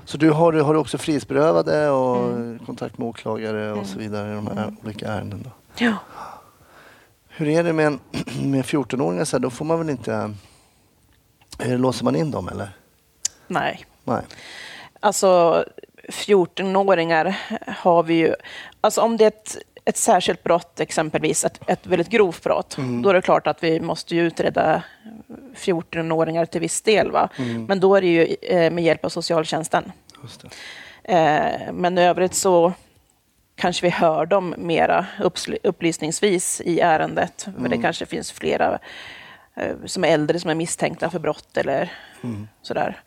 Så 0.06 0.18
du 0.18 0.32
har, 0.32 0.54
har 0.54 0.74
du 0.74 0.80
också 0.80 0.98
frihetsberövade 0.98 1.90
och 1.90 2.24
mm. 2.24 2.60
kontakt 2.60 2.98
med 2.98 3.08
åklagare 3.08 3.74
och 3.74 3.86
så 3.86 4.00
vidare 4.00 4.32
i 4.32 4.36
de 4.36 4.48
här 4.48 4.64
mm. 4.64 4.78
olika 4.84 5.08
ärendena? 5.08 5.52
Ja. 5.78 5.96
Hur 7.28 7.48
är 7.48 7.64
det 7.64 7.74
med, 7.74 7.92
med 8.44 8.66
14-åringar? 8.66 9.40
Då 9.40 9.50
får 9.50 9.66
man 9.66 9.80
väl 9.80 9.90
inte 9.90 10.34
Eh, 11.60 11.80
Låser 11.80 12.04
man 12.04 12.16
in 12.16 12.32
dem 12.32 12.48
eller? 12.48 12.70
Nej. 13.48 13.86
Nej. 14.06 14.22
Alltså 15.00 15.64
14-åringar 16.08 17.38
har 17.68 18.04
vi 18.04 18.14
ju... 18.14 18.34
Alltså 18.82 19.02
om 19.02 19.18
det 19.18 19.24
är 19.24 19.28
ett, 19.28 19.58
ett 19.86 19.98
särskilt 19.98 20.44
brott, 20.44 20.80
exempelvis 20.80 21.46
ett, 21.46 21.60
ett 21.68 21.88
väldigt 21.88 22.10
grovt 22.10 22.44
brott, 22.44 22.78
då 23.04 23.10
är 23.10 23.14
det 23.14 23.22
klart 23.22 23.48
att 23.48 23.64
vi 23.64 23.80
måste 23.80 24.16
ju 24.16 24.22
utreda 24.22 24.84
14-åringar 25.56 26.46
till 26.46 26.62
viss 26.62 26.82
del. 26.82 27.12
Va? 27.12 27.30
Men 27.68 27.80
då 27.80 27.96
är 27.96 28.02
det 28.02 28.08
ju 28.08 28.36
eh, 28.42 28.72
med 28.72 28.84
hjälp 28.84 29.06
av 29.06 29.10
socialtjänsten. 29.10 29.92
Eh, 31.04 31.74
men 31.74 31.98
i 31.98 32.02
övrigt 32.02 32.34
så 32.34 32.74
kanske 33.56 33.86
vi 33.86 33.90
hör 33.90 34.26
dem 34.26 34.56
mera 34.58 35.06
upplysningsvis 35.64 36.62
i 36.62 36.80
ärendet. 36.80 37.48
För 37.62 37.70
det 37.70 37.78
kanske 37.82 38.06
finns 38.06 38.32
flera 38.32 38.80
eh, 39.56 39.76
som 39.86 40.04
är 40.04 40.08
äldre 40.08 40.40
som 40.40 40.50
är 40.50 40.56
misstänkta 40.56 41.10
för 41.10 41.20
brott 41.20 41.58
eller 41.58 41.92
sådär. 42.62 43.02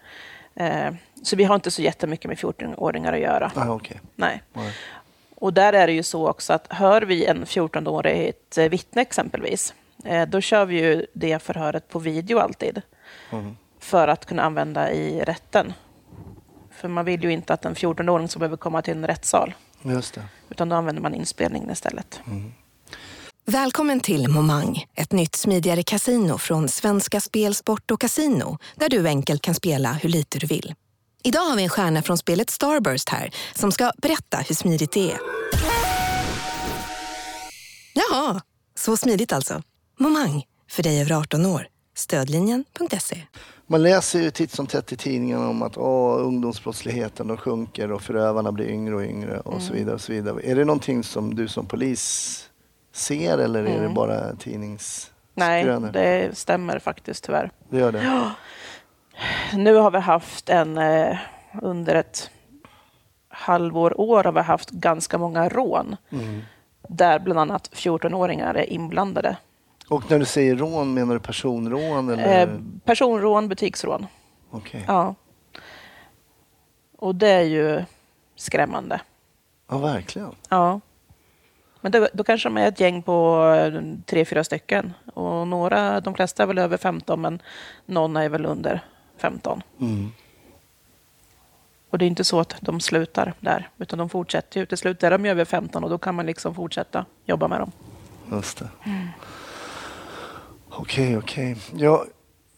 Eh, 0.58 0.94
så 1.22 1.36
vi 1.36 1.44
har 1.44 1.54
inte 1.54 1.70
så 1.70 1.82
jättemycket 1.82 2.28
med 2.28 2.36
14-åringar 2.38 3.12
att 3.12 3.20
göra. 3.20 3.52
Ah, 3.54 3.68
okej. 3.70 4.00
Nej. 4.16 4.42
Och 5.34 5.52
där 5.54 5.72
är 5.72 5.86
det 5.86 5.92
ju 5.92 6.02
så 6.02 6.28
också 6.28 6.52
att 6.52 6.72
hör 6.72 7.02
vi 7.02 7.26
en 7.26 7.44
14-årig 7.44 8.28
ett 8.28 8.58
eh, 8.58 8.68
vittne 8.68 9.02
exempelvis, 9.02 9.74
eh, 10.04 10.28
då 10.28 10.40
kör 10.40 10.64
vi 10.64 10.80
ju 10.80 11.06
det 11.12 11.38
förhöret 11.42 11.88
på 11.88 11.98
video 11.98 12.38
alltid. 12.38 12.82
För 13.78 14.08
att 14.08 14.26
kunna 14.26 14.42
använda 14.42 14.92
i 14.92 15.20
rätten. 15.20 15.72
För 16.70 16.88
man 16.88 17.04
vill 17.04 17.24
ju 17.24 17.32
inte 17.32 17.54
att 17.54 17.64
en 17.64 17.74
14-åring 17.74 18.28
som 18.28 18.40
behöver 18.40 18.56
komma 18.56 18.82
till 18.82 18.96
en 18.96 19.06
rättssal, 19.06 19.54
Just 19.82 20.14
det. 20.14 20.22
utan 20.50 20.68
då 20.68 20.76
använder 20.76 21.02
man 21.02 21.14
inspelningen 21.14 21.70
istället. 21.70 22.20
Välkommen 23.50 24.00
till 24.00 24.28
Momang, 24.28 24.84
ett 24.94 25.12
nytt 25.12 25.36
smidigare 25.36 25.82
casino 25.82 26.38
från 26.38 26.68
Svenska 26.68 27.20
Spel, 27.20 27.54
Sport 27.54 27.90
och 27.90 28.00
Casino 28.00 28.58
där 28.74 28.88
du 28.88 29.06
enkelt 29.06 29.42
kan 29.42 29.54
spela 29.54 29.92
hur 29.92 30.08
lite 30.08 30.38
du 30.38 30.46
vill. 30.46 30.74
Idag 31.22 31.40
har 31.40 31.56
vi 31.56 31.62
en 31.62 31.68
stjärna 31.68 32.02
från 32.02 32.18
spelet 32.18 32.50
Starburst 32.50 33.08
här 33.08 33.30
som 33.54 33.72
ska 33.72 33.92
berätta 34.02 34.38
hur 34.38 34.54
smidigt 34.54 34.92
det 34.92 35.12
är. 35.12 35.18
Jaha, 37.94 38.40
så 38.74 38.96
smidigt 38.96 39.32
alltså. 39.32 39.62
Momang, 39.98 40.44
för 40.70 40.82
dig 40.82 41.00
över 41.00 41.12
18 41.12 41.46
år. 41.46 41.66
Stödlinjen.se. 41.96 43.22
Man 43.66 43.82
läser 43.82 44.20
ju 44.20 44.30
titt 44.30 44.52
som 44.52 44.66
tätt 44.66 44.92
i 44.92 44.96
tidningarna 44.96 45.48
om 45.48 45.62
att 45.62 45.76
åh, 45.76 46.26
ungdomsbrottsligheten 46.26 47.28
de 47.28 47.36
sjunker 47.36 47.92
och 47.92 48.02
förövarna 48.02 48.52
blir 48.52 48.70
yngre 48.70 48.94
och 48.94 49.02
yngre 49.02 49.40
och 49.40 49.62
så 49.62 49.72
vidare. 49.72 49.94
Och 49.94 50.00
så 50.00 50.12
vidare. 50.12 50.40
Är 50.42 50.56
det 50.56 50.64
någonting 50.64 51.04
som 51.04 51.34
du 51.34 51.48
som 51.48 51.66
polis 51.66 52.47
ser 52.98 53.38
eller 53.38 53.64
är 53.64 53.82
det 53.82 53.88
bara 53.88 54.36
tidningsskrönor? 54.36 55.80
Nej, 55.80 55.92
det 55.92 56.38
stämmer 56.38 56.78
faktiskt 56.78 57.24
tyvärr. 57.24 57.50
det 57.68 57.78
gör 57.78 57.92
det? 57.92 58.32
Nu 59.54 59.74
har 59.74 59.90
vi 59.90 59.98
haft 59.98 60.48
en, 60.48 60.78
eh, 60.78 61.16
under 61.62 61.94
ett 61.94 62.30
halvår, 63.28 64.00
år 64.00 64.24
har 64.24 64.32
vi 64.32 64.40
haft 64.40 64.70
ganska 64.70 65.18
många 65.18 65.48
rån. 65.48 65.96
Där 66.88 67.18
bland 67.18 67.40
annat 67.40 67.70
14-åringar 67.72 68.54
är 68.54 68.72
inblandade. 68.72 69.36
Och 69.88 70.10
när 70.10 70.18
du 70.18 70.24
säger 70.24 70.56
rån, 70.56 70.94
menar 70.94 71.14
du 71.14 71.20
personrån? 71.20 72.08
Eller? 72.10 72.42
Eh, 72.46 72.48
personrån, 72.84 73.48
butiksrån. 73.48 74.06
Okej. 74.50 74.84
Ja. 74.86 75.14
Och 76.98 77.14
det 77.14 77.28
är 77.28 77.42
ju 77.42 77.84
skrämmande. 78.36 79.00
Ja, 79.70 79.78
verkligen. 79.78 80.34
Ja. 80.48 80.80
Men 81.80 81.92
då, 81.92 82.08
då 82.12 82.24
kanske 82.24 82.48
de 82.48 82.56
är 82.56 82.68
ett 82.68 82.80
gäng 82.80 83.02
på 83.02 83.44
eh, 83.54 83.82
tre, 84.06 84.24
fyra 84.24 84.44
stycken. 84.44 84.92
Och 85.14 85.48
några, 85.48 86.00
de 86.00 86.14
flesta 86.14 86.42
är 86.42 86.46
väl 86.46 86.58
över 86.58 86.76
15, 86.76 87.20
men 87.20 87.42
någon 87.86 88.16
är 88.16 88.28
väl 88.28 88.46
under 88.46 88.84
15. 89.16 89.62
Mm. 89.80 90.12
Och 91.90 91.98
det 91.98 92.04
är 92.04 92.06
inte 92.06 92.24
så 92.24 92.40
att 92.40 92.54
de 92.60 92.80
slutar 92.80 93.34
där, 93.40 93.68
utan 93.78 93.98
de 93.98 94.08
fortsätter 94.08 94.60
ju. 94.60 94.66
Till 94.66 94.78
slut 94.78 95.02
är 95.02 95.10
de 95.10 95.24
ju 95.24 95.30
över 95.30 95.44
15 95.44 95.84
och 95.84 95.90
då 95.90 95.98
kan 95.98 96.14
man 96.14 96.26
liksom 96.26 96.54
fortsätta 96.54 97.04
jobba 97.24 97.48
med 97.48 97.60
dem. 97.60 97.72
Just 98.32 98.58
det. 98.58 98.68
Okej, 100.70 101.18
okej. 101.18 101.56
Ja, 101.74 102.04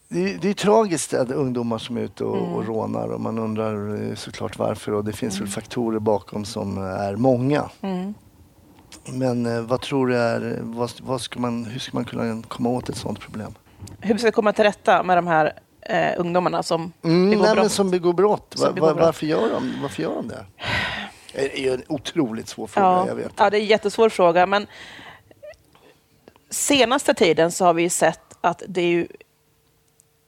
det, 0.07 0.31
är- 0.33 0.37
det 0.37 0.49
är 0.49 0.53
tragiskt 0.53 1.13
att 1.13 1.31
ungdomar 1.31 1.77
som 1.77 1.97
är 1.97 2.01
ute 2.01 2.23
och, 2.23 2.55
och 2.55 2.65
rånar 2.67 3.07
och 3.07 3.21
man 3.21 3.37
undrar 3.39 4.03
eh, 4.09 4.15
såklart 4.15 4.57
varför 4.57 4.91
och 4.91 5.05
det 5.05 5.13
finns 5.13 5.41
väl 5.41 5.47
faktorer 5.47 5.99
bakom 5.99 6.45
som 6.45 6.77
är 6.77 7.15
många. 7.15 7.69
Men 9.05 9.45
eh, 9.45 9.61
vad 9.61 9.81
tror 9.81 10.07
du 10.07 10.17
är, 10.17 10.57
vad, 10.61 10.91
vad 11.01 11.21
ska 11.21 11.39
man, 11.39 11.65
hur 11.65 11.79
ska 11.79 11.91
man 11.97 12.05
kunna 12.05 12.43
komma 12.47 12.69
åt 12.69 12.89
ett 12.89 12.97
sådant 12.97 13.19
problem? 13.19 13.55
Hur 13.99 14.17
ska 14.17 14.25
vi 14.27 14.31
komma 14.31 14.53
till 14.53 14.63
rätta 14.63 15.03
med 15.03 15.17
de 15.17 15.27
här 15.27 15.53
eh, 15.81 16.13
ungdomarna 16.17 16.63
som 16.63 16.93
Mm, 17.03 17.29
begår 17.29 17.43
nej, 17.43 17.53
men 17.55 17.61
brott? 17.61 17.71
som 17.71 17.91
begår 17.91 18.13
brott. 18.13 18.53
Som 18.57 18.73
begår 18.75 18.87
brott. 18.93 19.05
Varför, 19.05 19.25
gör 19.25 19.49
de, 19.49 19.81
varför 19.81 20.01
gör 20.03 20.15
de 20.15 20.27
det? 20.27 20.45
Det 21.33 21.67
är 21.67 21.73
en 21.73 21.83
otroligt 21.87 22.47
svår 22.47 22.67
fråga, 22.67 22.85
Ja, 22.87 23.07
jag 23.07 23.15
vet. 23.15 23.31
ja, 23.37 23.49
det 23.49 23.57
är 23.57 23.61
en 23.61 23.65
jättesvår 23.67 24.09
fråga, 24.09 24.45
men 24.45 24.67
senaste 26.49 27.13
tiden 27.13 27.51
så 27.51 27.65
har 27.65 27.73
vi 27.73 27.89
sett 27.89 28.19
att 28.41 28.63
det 28.67 28.81
är 28.81 29.07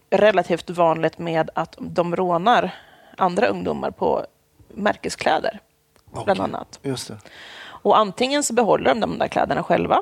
relativt 0.10 0.70
vanligt 0.70 1.18
med 1.20 1.50
att 1.56 1.76
de 1.80 2.16
rånar 2.16 2.72
andra 3.18 3.48
ungdomar 3.48 3.92
på 3.92 4.26
märkeskläder, 4.68 5.60
bland 6.12 6.30
Okej, 6.30 6.44
annat. 6.44 6.80
Just 6.84 7.08
det. 7.08 7.18
Och 7.84 7.98
antingen 7.98 8.44
så 8.44 8.54
behåller 8.54 8.90
de 8.90 9.00
de 9.00 9.18
där 9.18 9.28
kläderna 9.28 9.64
själva, 9.64 10.02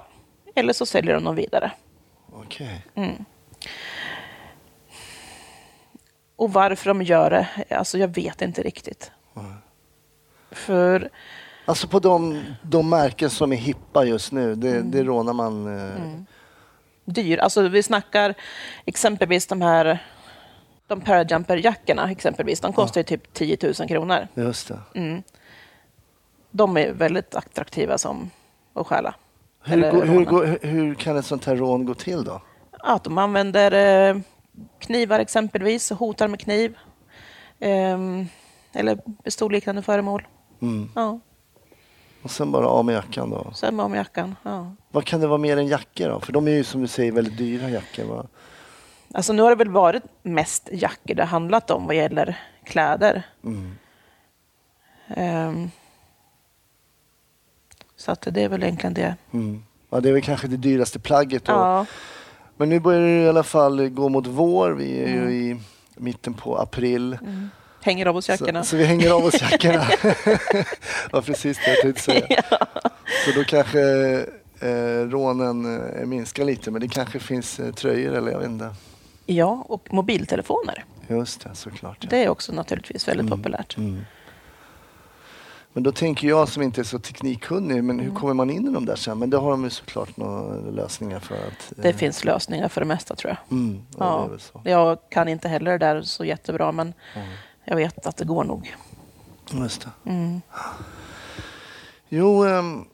eller 0.55 0.73
så 0.73 0.85
säljer 0.85 1.13
de 1.13 1.23
dem 1.23 1.35
vidare. 1.35 1.71
Okej. 2.33 2.85
Och 6.35 6.53
varför 6.53 6.87
de 6.89 7.01
gör 7.01 7.29
det, 7.29 7.75
alltså 7.75 7.97
jag 7.97 8.07
vet 8.07 8.41
inte 8.41 8.61
riktigt. 8.61 9.11
För 10.51 11.09
Alltså 11.65 11.87
på 11.87 11.99
de, 11.99 12.43
de 12.61 12.89
märken 12.89 13.29
som 13.29 13.51
är 13.51 13.55
hippa 13.55 14.05
just 14.05 14.31
nu, 14.31 14.55
det, 14.55 14.81
det 14.81 15.03
rånar 15.03 15.33
man. 15.33 15.77
Eh, 15.79 16.01
dyr. 17.05 17.37
Alltså 17.37 17.61
vi 17.67 17.83
snackar 17.83 18.33
exempelvis 18.85 19.47
de 19.47 19.61
här 19.61 19.99
de 20.87 21.01
Parajumper-jackorna 21.01 22.11
exempelvis. 22.11 22.59
De 22.59 22.73
kostar 22.73 22.99
ju 23.01 23.03
typ 23.03 23.33
10 23.33 23.57
000 23.63 23.73
kronor. 23.87 24.27
Just 24.33 24.67
det. 24.67 24.79
De 26.51 26.77
är 26.77 26.91
väldigt 26.91 27.35
attraktiva 27.35 27.97
som 27.97 28.29
att 28.73 28.87
stjäla. 28.87 29.15
Hur, 29.63 29.91
går, 29.91 30.05
hur, 30.05 30.25
går, 30.25 30.57
hur 30.61 30.95
kan 30.95 31.17
ett 31.17 31.25
sånt 31.25 31.45
här 31.45 31.55
rån 31.55 31.85
gå 31.85 31.93
till 31.93 32.23
då? 32.23 32.41
Att 32.79 33.03
de 33.03 33.17
använder 33.17 33.71
eh, 34.09 34.17
knivar 34.79 35.19
exempelvis 35.19 35.91
och 35.91 35.97
hotar 35.97 36.27
med 36.27 36.39
kniv. 36.39 36.77
Ehm, 37.59 38.25
eller 38.73 38.95
pistolliknande 39.23 39.81
föremål. 39.81 40.27
Mm. 40.61 40.89
Ja, 40.95 41.19
Och 42.23 42.31
sen 42.31 42.51
bara 42.51 42.67
av 42.67 42.85
med 42.85 42.95
jackan 42.95 43.29
då? 43.29 43.51
sen 43.53 43.75
med 43.75 43.85
om 43.85 43.95
jackan. 43.95 44.35
Ja. 44.43 44.71
Vad 44.91 45.05
kan 45.05 45.19
det 45.21 45.27
vara 45.27 45.37
mer 45.37 45.57
än 45.57 45.67
jackor 45.67 46.09
då? 46.09 46.19
För 46.19 46.33
de 46.33 46.47
är 46.47 46.51
ju 46.51 46.63
som 46.63 46.81
du 46.81 46.87
säger 46.87 47.11
väldigt 47.11 47.37
dyra 47.37 47.69
jackor. 47.69 48.03
Va? 48.03 48.25
Alltså 49.13 49.33
nu 49.33 49.41
har 49.41 49.49
det 49.49 49.55
väl 49.55 49.69
varit 49.69 50.03
mest 50.23 50.69
jackor 50.71 51.15
det 51.15 51.23
handlat 51.25 51.71
om 51.71 51.85
vad 51.87 51.95
gäller 51.95 52.39
kläder. 52.63 53.23
Mm. 53.43 53.77
Ehm, 55.07 55.71
så 58.01 58.11
att 58.11 58.27
det 58.31 58.41
är 58.43 58.49
väl 58.49 58.63
egentligen 58.63 58.93
det. 58.93 59.15
Mm. 59.33 59.63
Ja, 59.89 59.99
det 59.99 60.09
är 60.09 60.13
väl 60.13 60.21
kanske 60.21 60.47
det 60.47 60.57
dyraste 60.57 60.99
plagget 60.99 61.45
då. 61.45 61.51
Ja, 61.51 61.85
Men 62.57 62.69
nu 62.69 62.79
börjar 62.79 63.01
det 63.01 63.23
i 63.23 63.29
alla 63.29 63.43
fall 63.43 63.89
gå 63.89 64.09
mot 64.09 64.27
vår. 64.27 64.71
Vi 64.71 64.99
är 65.03 65.07
Mm. 65.07 65.31
ju 65.31 65.35
i 65.51 65.59
mitten 65.95 66.33
på 66.33 66.57
april. 66.57 67.17
hänger 67.81 68.05
av 68.05 68.17
oss 68.17 68.29
jackorna. 68.29 68.63
Så, 68.63 68.69
så 68.69 68.77
vi 68.77 68.83
hänger 68.83 69.11
av 69.11 69.25
oss 69.25 69.41
jackorna. 69.41 69.85
ja, 71.11 71.21
precis 71.21 71.57
det 71.65 71.69
jag 71.71 71.81
tänkte 71.81 72.01
säga. 72.01 72.41
Så 73.25 73.31
då 73.35 73.43
kanske 73.43 73.79
eh, 74.59 75.09
rånen 75.09 75.79
eh, 75.95 76.05
minskar 76.05 76.45
lite. 76.45 76.71
Men 76.71 76.81
det 76.81 76.87
kanske 76.87 77.19
finns 77.19 77.59
eh, 77.59 77.71
tröjor 77.73 78.13
eller 78.15 78.31
jag 78.31 78.39
vet 78.39 78.47
inte. 78.49 78.73
Ja, 79.25 79.65
och 79.69 79.93
mobiltelefoner. 79.93 80.83
Just 81.07 81.41
det, 81.43 81.49
såklart. 81.55 81.97
Ja. 82.01 82.07
Det 82.09 82.23
är 82.23 82.29
också 82.29 82.53
naturligtvis 82.53 83.07
väldigt 83.07 83.29
populärt. 83.29 83.77
Mm. 83.77 84.01
Men 85.73 85.83
då 85.83 85.91
tänker 85.91 86.27
jag 86.27 86.49
som 86.49 86.63
inte 86.63 86.81
är 86.81 86.83
så 86.83 86.99
teknikkunnig, 86.99 87.83
men 87.83 87.99
Mm. 87.99 88.05
hur 88.11 88.19
kommer 88.19 88.33
man 88.33 88.49
in 88.49 88.67
i 88.67 88.71
de 88.73 88.85
där 88.85 88.95
sen? 88.95 89.19
Men 89.19 89.29
det 89.29 89.37
har 89.37 89.51
de 89.51 89.63
ju 89.63 89.69
såklart 89.69 90.17
några 90.17 90.55
lösningar 90.71 91.19
för 91.19 91.35
att... 91.35 91.73
Det 91.75 91.89
eh, 91.89 91.95
finns 91.95 92.23
lösningar 92.23 92.67
för 92.67 92.81
det 92.81 92.87
mesta 92.87 93.15
tror 93.15 93.29
jag. 93.29 93.57
Mm, 93.57 93.81
ja, 93.97 94.29
det 94.31 94.69
Ja, 94.69 94.71
jag 94.71 94.97
kan 95.09 95.27
inte 95.27 95.47
heller 95.47 95.71
det 95.71 95.77
där 95.77 96.01
så 96.01 96.25
jättebra, 96.25 96.71
men 96.71 96.93
jag 97.65 97.75
vet 97.75 98.05
att 98.05 98.17
det 98.17 98.25
går 98.25 98.43
nog. 98.43 98.75
Just 99.53 99.81
det. 99.81 100.11
Mm. 100.11 100.41
Jo, 102.09 102.43
ehm, 102.45 102.85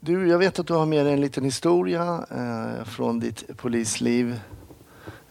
du, 0.00 0.28
jag 0.28 0.38
vet 0.38 0.58
att 0.58 0.66
du 0.66 0.74
har 0.74 0.86
med 0.86 1.06
dig 1.06 1.12
en 1.14 1.20
liten 1.20 1.44
historia 1.44 2.26
eh, 2.30 2.84
från 2.84 3.20
ditt 3.20 3.56
polisliv. 3.56 4.40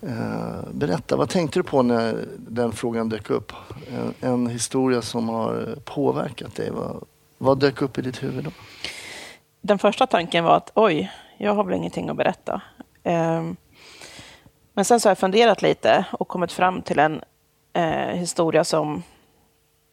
Eh, 0.08 0.70
berätta, 0.72 1.16
vad 1.16 1.30
tänkte 1.30 1.60
du 1.60 1.64
på 1.64 1.82
när 1.82 2.26
den 2.38 2.72
frågan 2.72 3.10
dök 3.10 3.30
upp? 3.30 3.54
En, 3.94 4.14
en 4.22 4.48
historia 4.48 5.02
som 5.02 5.30
har 5.30 5.78
påverkat 5.86 6.56
dig. 6.56 6.72
Vad, 6.72 7.04
vad 7.38 7.60
dök 7.60 7.82
upp 7.82 7.98
i 7.98 8.02
ditt 8.02 8.24
huvud 8.24 8.44
då? 8.44 8.52
Den 9.62 9.80
första 9.80 10.08
tanken 10.08 10.44
var 10.44 10.58
att 10.58 10.72
oj, 10.76 11.12
jag 11.38 11.56
har 11.56 11.64
väl 11.64 11.74
ingenting 11.74 12.10
att 12.10 12.18
berätta. 12.18 12.62
Ehm, 13.04 13.56
Men 14.74 14.86
sen 14.86 15.00
så 15.00 15.08
har 15.08 15.12
jag 15.12 15.18
funderat 15.18 15.62
lite 15.62 16.06
och 16.12 16.28
kommit 16.28 16.52
fram 16.52 16.82
till 16.82 17.00
en 17.00 17.22
eh, 17.74 18.16
historia 18.16 18.64
som 18.64 19.04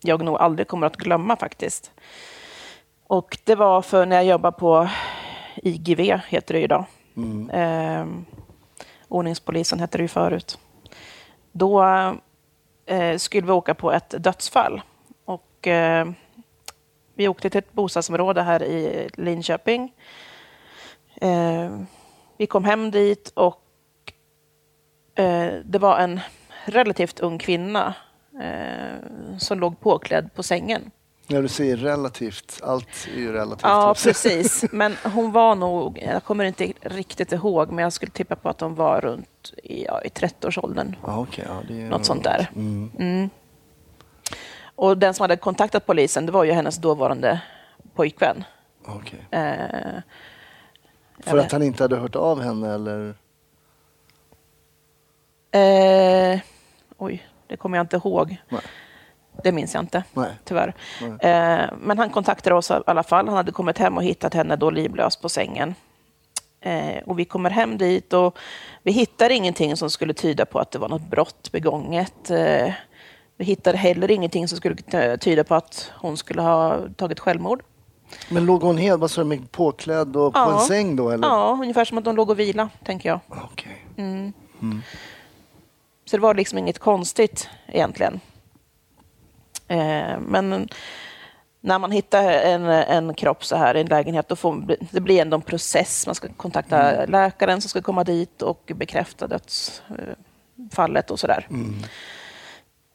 jag 0.03 0.25
nog 0.25 0.37
aldrig 0.37 0.69
kommer 0.69 0.87
att 0.87 0.97
glömma 0.97 1.37
faktiskt. 1.37 1.91
Och 3.07 3.39
det 3.45 3.55
var 3.55 3.83
för 3.83 4.07
när 4.07 4.17
jag 4.17 4.25
jobbade 4.25 4.59
på 4.59 4.89
IGV, 5.57 6.01
heter 6.29 6.55
det 6.55 6.61
idag. 6.61 6.85
Mm. 7.17 8.25
Ordningspolisen 9.13 9.81
hette 9.81 9.99
det 9.99 10.03
ju 10.03 10.09
förut. 10.09 10.59
Då 11.53 11.83
eh, 12.87 13.17
skulle 13.17 13.47
vi 13.47 13.53
åka 13.53 13.75
på 13.75 13.93
ett 13.93 14.15
dödsfall. 14.19 14.83
Och, 15.25 15.69
eh, 15.69 16.11
vi 17.15 17.29
åkte 17.29 17.51
till 17.51 17.59
ett 17.59 17.73
bostadsområde 17.73 18.43
här 18.43 18.63
i 18.63 19.09
Linköping. 19.15 19.93
Eh, 21.15 21.79
vi 22.37 22.47
kom 22.47 22.65
hem 22.65 22.91
dit 22.91 23.33
och 23.35 23.63
eh, 25.15 25.53
det 25.65 25.79
var 25.79 25.99
en 25.99 26.21
relativt 26.65 27.21
ung 27.21 27.39
kvinna 27.39 27.95
eh, 28.43 29.39
som 29.39 29.61
låg 29.61 29.81
påklädd 29.81 30.35
på 30.35 30.43
sängen. 30.43 30.91
När 31.33 31.43
du 31.43 31.49
säger 31.49 31.77
relativt, 31.77 32.61
allt 32.63 33.09
är 33.15 33.19
ju 33.19 33.33
relativt. 33.33 33.63
Ja, 33.63 33.95
precis. 34.05 34.65
Men 34.73 34.97
hon 35.05 35.33
var 35.33 35.55
nog, 35.55 35.99
jag 36.13 36.25
kommer 36.25 36.45
inte 36.45 36.73
riktigt 36.81 37.33
ihåg, 37.33 37.73
men 37.73 37.83
jag 37.83 37.93
skulle 37.93 38.13
tippa 38.13 38.37
på 38.37 38.49
att 38.49 38.61
hon 38.61 38.75
var 38.75 39.01
runt 39.01 39.53
i, 39.63 39.85
ja, 39.85 40.03
i 40.03 40.09
30-årsåldern. 40.09 40.97
Ja, 41.07 41.19
okay, 41.19 41.45
ja, 41.49 41.63
det 41.69 41.83
är 41.83 41.89
Något 41.89 42.07
sånt 42.07 42.25
där. 42.25 42.51
Mm. 42.55 42.91
Mm. 42.99 43.31
Och 44.75 44.99
den 44.99 45.15
som 45.15 45.25
hade 45.25 45.37
kontaktat 45.37 45.87
polisen, 45.87 46.27
det 46.27 46.33
var 46.33 46.45
ju 46.45 46.53
hennes 46.53 46.77
dåvarande 46.77 47.41
pojkvän. 47.95 48.45
Okay. 48.87 49.41
Eh, 49.41 50.01
För 51.19 51.39
att 51.39 51.53
han 51.53 51.63
inte 51.63 51.85
hade 51.85 51.97
hört 51.97 52.17
av 52.17 52.41
henne 52.41 52.75
eller? 52.75 53.15
Eh, 55.51 56.41
oj, 56.99 57.27
det 57.47 57.57
kommer 57.57 57.79
jag 57.79 57.85
inte 57.85 57.97
ihåg. 57.97 58.37
Nej. 58.49 58.61
Det 59.45 59.53
minns 59.53 59.75
jag 59.75 59.83
inte, 59.83 60.05
Nej. 60.13 60.31
tyvärr. 60.45 60.75
Nej. 61.01 61.33
Eh, 61.33 61.71
men 61.81 61.99
han 61.99 62.11
kontaktade 62.11 62.57
oss 62.57 62.71
i 62.71 62.75
alla 62.87 63.03
fall. 63.03 63.27
Han 63.29 63.37
hade 63.37 63.53
kommit 63.53 63.79
hem 63.79 63.97
och 63.97 64.05
hittat 64.05 64.35
henne 64.35 64.57
då 64.57 64.71
livlös 64.71 65.17
på 65.17 65.29
sängen. 65.29 65.75
Eh, 66.61 67.03
och 67.07 67.19
vi 67.19 67.25
kommer 67.25 67.51
hem 67.51 67.79
dit 67.79 68.13
och 68.13 68.39
vi 68.83 68.93
hittar 68.93 69.31
ingenting 69.31 69.77
som 69.77 69.91
skulle 69.91 70.15
tyda 70.15 70.47
på 70.47 70.59
att 70.59 70.71
det 70.71 70.79
var 70.79 70.89
något 70.89 71.11
brott 71.11 71.53
begånget. 71.53 72.31
Eh, 72.31 72.73
vi 73.37 73.45
hittade 73.45 73.79
heller 73.79 74.11
ingenting 74.11 74.49
som 74.49 74.59
skulle 74.59 74.77
tyda 75.17 75.45
på 75.45 75.55
att 75.55 75.91
hon 75.95 76.17
skulle 76.17 76.43
ha 76.43 76.79
tagit 76.97 77.21
självmord. 77.21 77.63
Men 78.29 78.47
låg 78.47 78.63
hon 78.63 78.77
helt, 78.77 79.01
vad 79.01 79.11
sa 79.11 79.25
du, 79.25 79.39
påklädd 79.51 80.17
och 80.17 80.33
ja. 80.35 80.45
på 80.45 80.51
en 80.51 80.59
säng 80.59 80.97
då? 80.97 81.11
Eller? 81.11 81.29
Ja, 81.29 81.59
ungefär 81.63 81.85
som 81.85 81.99
att 81.99 82.07
hon 82.07 82.15
låg 82.15 82.31
och 82.31 82.39
vila, 82.39 82.69
tänker 82.85 83.09
jag. 83.09 83.21
Okay. 83.53 83.73
Mm. 83.97 84.33
Mm. 84.63 84.83
Så 86.05 86.17
det 86.17 86.21
var 86.21 86.35
liksom 86.35 86.59
inget 86.59 86.79
konstigt 86.79 87.49
egentligen. 87.67 88.21
Eh, 89.73 90.21
men 90.21 90.69
när 91.61 91.79
man 91.79 91.91
hittar 91.91 92.33
en, 92.33 92.65
en 92.65 93.15
kropp 93.15 93.45
så 93.45 93.57
här 93.57 93.77
i 93.77 93.81
en 93.81 93.87
lägenhet, 93.87 94.29
då 94.29 94.37
får 94.37 94.77
det 94.91 95.01
blir 95.01 95.21
ändå 95.21 95.35
en 95.35 95.43
process. 95.43 96.07
Man 96.07 96.15
ska 96.15 96.29
kontakta 96.37 96.93
mm. 96.93 97.11
läkaren 97.11 97.61
som 97.61 97.69
ska 97.69 97.83
komma 97.83 98.05
dit 98.05 98.43
och 98.43 98.73
bekräfta 98.75 99.27
dödsfallet 99.27 101.11
och 101.11 101.21
sådär. 101.21 101.47
Mm. 101.51 101.75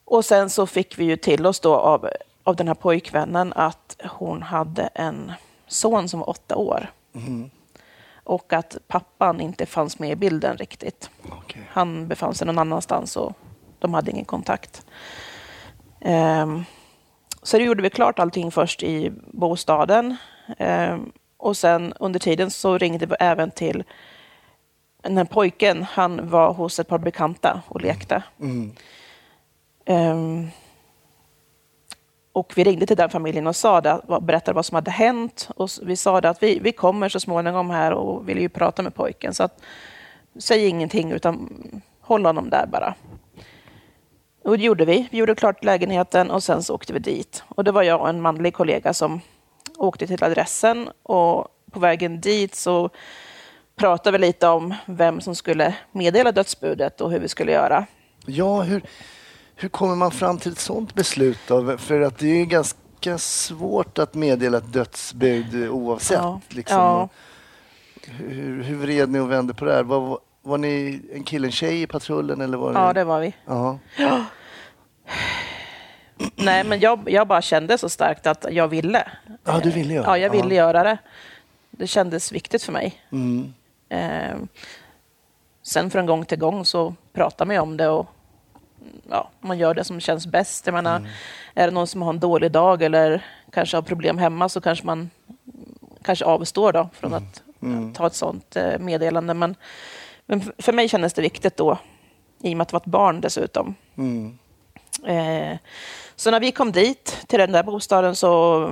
Och 0.05 0.25
sen 0.25 0.49
så 0.49 0.67
fick 0.67 0.99
vi 0.99 1.05
ju 1.05 1.17
till 1.17 1.45
oss 1.45 1.59
då 1.59 1.75
av, 1.75 2.09
av 2.43 2.55
den 2.55 2.67
här 2.67 2.75
pojkvännen 2.75 3.53
att 3.55 4.01
hon 4.03 4.41
hade 4.41 4.83
en 4.83 5.31
son 5.67 6.09
som 6.09 6.19
var 6.19 6.29
åtta 6.29 6.55
år. 6.55 6.91
Mm. 7.15 7.49
Och 8.23 8.53
att 8.53 8.77
pappan 8.87 9.41
inte 9.41 9.65
fanns 9.65 9.99
med 9.99 10.11
i 10.11 10.15
bilden 10.15 10.57
riktigt. 10.57 11.09
Okay. 11.43 11.61
Han 11.69 12.07
befann 12.07 12.33
sig 12.33 12.47
någon 12.47 12.59
annanstans 12.59 13.17
och 13.17 13.33
de 13.79 13.93
hade 13.93 14.11
ingen 14.11 14.25
kontakt. 14.25 14.85
Ehm, 16.01 16.63
så 17.43 17.57
det 17.57 17.63
gjorde 17.63 17.83
vi 17.83 17.89
klart 17.89 18.19
allting 18.19 18.51
först 18.51 18.83
i 18.83 19.11
bostaden. 19.31 20.15
Ehm, 20.57 21.11
och 21.37 21.57
sen 21.57 21.93
under 21.99 22.19
tiden 22.19 22.51
så 22.51 22.77
ringde 22.77 23.05
vi 23.05 23.15
även 23.19 23.51
till 23.51 23.83
den 25.01 25.17
här 25.17 25.25
pojken. 25.25 25.83
Han 25.83 26.29
var 26.29 26.53
hos 26.53 26.79
ett 26.79 26.87
par 26.87 26.97
bekanta 26.97 27.61
och 27.67 27.81
lekte. 27.81 28.23
Mm. 28.39 28.71
Um, 29.85 30.49
och 32.31 32.53
vi 32.55 32.63
ringde 32.63 32.85
till 32.85 32.97
den 32.97 33.09
familjen 33.09 33.47
och 33.47 33.55
sa 33.55 33.81
det, 33.81 34.01
berättade 34.21 34.55
vad 34.55 34.65
som 34.65 34.75
hade 34.75 34.91
hänt. 34.91 35.49
Och 35.55 35.69
vi 35.81 35.95
sa 35.95 36.21
det 36.21 36.29
att 36.29 36.43
vi, 36.43 36.59
vi 36.59 36.71
kommer 36.71 37.09
så 37.09 37.19
småningom 37.19 37.69
här 37.69 37.91
och 37.91 38.29
vill 38.29 38.39
ju 38.39 38.49
prata 38.49 38.83
med 38.83 38.95
pojken. 38.95 39.33
Så 39.33 39.43
att, 39.43 39.61
säg 40.39 40.67
ingenting 40.67 41.11
utan 41.11 41.49
håll 42.01 42.25
honom 42.25 42.49
där 42.49 42.67
bara. 42.71 42.95
Och 44.47 44.57
det 44.57 44.63
gjorde 44.63 44.85
vi. 44.85 45.07
Vi 45.11 45.17
gjorde 45.17 45.35
klart 45.35 45.63
lägenheten 45.63 46.31
och 46.31 46.43
sen 46.43 46.63
så 46.63 46.75
åkte 46.75 46.93
vi 46.93 46.99
dit. 46.99 47.43
Och 47.47 47.63
det 47.63 47.71
var 47.71 47.83
jag 47.83 48.01
och 48.01 48.09
en 48.09 48.21
manlig 48.21 48.53
kollega 48.53 48.93
som 48.93 49.21
åkte 49.77 50.07
till 50.07 50.23
adressen. 50.23 50.89
Och 51.03 51.47
på 51.71 51.79
vägen 51.79 52.21
dit 52.21 52.55
så 52.55 52.89
pratade 53.75 54.17
vi 54.17 54.25
lite 54.25 54.47
om 54.47 54.73
vem 54.85 55.21
som 55.21 55.35
skulle 55.35 55.75
meddela 55.91 56.31
dödsbudet 56.31 57.01
och 57.01 57.11
hur 57.11 57.19
vi 57.19 57.27
skulle 57.27 57.51
göra. 57.51 57.85
Ja, 58.25 58.61
hur, 58.61 58.81
hur 59.55 59.69
kommer 59.69 59.95
man 59.95 60.11
fram 60.11 60.37
till 60.37 60.51
ett 60.51 60.59
sådant 60.59 60.93
beslut? 60.93 61.39
Då? 61.47 61.77
För 61.77 62.01
att 62.01 62.17
det 62.17 62.41
är 62.41 62.45
ganska 62.45 63.17
svårt 63.17 63.99
att 63.99 64.13
meddela 64.13 64.57
ett 64.57 64.73
dödsbud 64.73 65.69
oavsett. 65.69 66.17
Ja. 66.17 66.41
Liksom. 66.49 66.77
Ja. 66.77 67.09
Hur, 68.05 68.63
hur 68.63 68.75
vred 68.75 69.09
ni 69.09 69.19
och 69.19 69.31
vände 69.31 69.53
på 69.53 69.65
det 69.65 69.73
här? 69.73 69.83
Var, 69.83 70.19
var 70.41 70.57
ni 70.57 71.01
en 71.13 71.23
kille, 71.23 71.47
en 71.47 71.51
tjej 71.51 71.81
i 71.81 71.87
patrullen? 71.87 72.41
Eller 72.41 72.57
var 72.57 72.73
ja, 72.73 72.87
ni... 72.87 72.93
det 72.93 73.03
var 73.03 73.19
vi. 73.19 73.35
Ja. 73.45 73.79
Nej, 76.47 76.63
men 76.63 76.79
jag, 76.79 77.09
jag 77.09 77.27
bara 77.27 77.41
kände 77.41 77.77
så 77.77 77.89
starkt 77.89 78.27
att 78.27 78.45
jag 78.51 78.67
ville. 78.67 79.07
Ja, 79.43 79.59
du 79.63 79.71
ville 79.71 79.93
göra 79.93 80.05
Ja, 80.05 80.17
jag 80.17 80.29
ville 80.29 80.55
göra 80.55 80.83
det. 80.83 80.97
Det 81.71 81.87
kändes 81.87 82.31
viktigt 82.31 82.63
för 82.63 82.71
mig. 82.71 83.01
Mm. 83.11 83.53
Eh, 83.89 84.35
sen 85.63 85.91
från 85.91 86.05
gång 86.05 86.25
till 86.25 86.39
gång 86.39 86.65
så 86.65 86.95
pratar 87.13 87.45
man 87.45 87.57
om 87.57 87.77
det 87.77 87.87
och 87.87 88.07
ja, 89.09 89.29
man 89.39 89.57
gör 89.57 89.73
det 89.73 89.83
som 89.83 89.99
känns 89.99 90.27
bäst. 90.27 90.65
Jag 90.65 90.73
menar, 90.73 90.97
mm. 90.97 91.09
Är 91.53 91.67
det 91.67 91.73
någon 91.73 91.87
som 91.87 92.01
har 92.01 92.09
en 92.09 92.19
dålig 92.19 92.51
dag 92.51 92.81
eller 92.81 93.25
kanske 93.51 93.77
har 93.77 93.81
problem 93.81 94.17
hemma 94.17 94.49
så 94.49 94.61
kanske 94.61 94.85
man 94.85 95.09
kanske 96.03 96.25
avstår 96.25 96.73
då 96.73 96.89
från 96.93 97.13
mm. 97.13 97.23
att 97.23 97.43
mm. 97.61 97.93
ta 97.93 98.07
ett 98.07 98.15
sånt 98.15 98.55
eh, 98.55 98.79
meddelande. 98.79 99.33
Men, 99.33 99.55
men 100.25 100.51
för 100.57 100.73
mig 100.73 100.89
kändes 100.89 101.13
det 101.13 101.21
viktigt 101.21 101.57
då, 101.57 101.77
i 102.41 102.53
och 102.53 102.57
med 102.57 102.61
att 102.61 102.69
det 102.69 102.73
var 102.73 102.79
ett 102.79 102.85
barn 102.85 103.21
dessutom. 103.21 103.75
Mm. 103.97 104.37
Eh, 105.05 105.57
så 106.19 106.31
när 106.31 106.39
vi 106.39 106.51
kom 106.51 106.71
dit, 106.71 107.25
till 107.27 107.39
den 107.39 107.51
där 107.51 107.63
bostaden, 107.63 108.15
så 108.15 108.69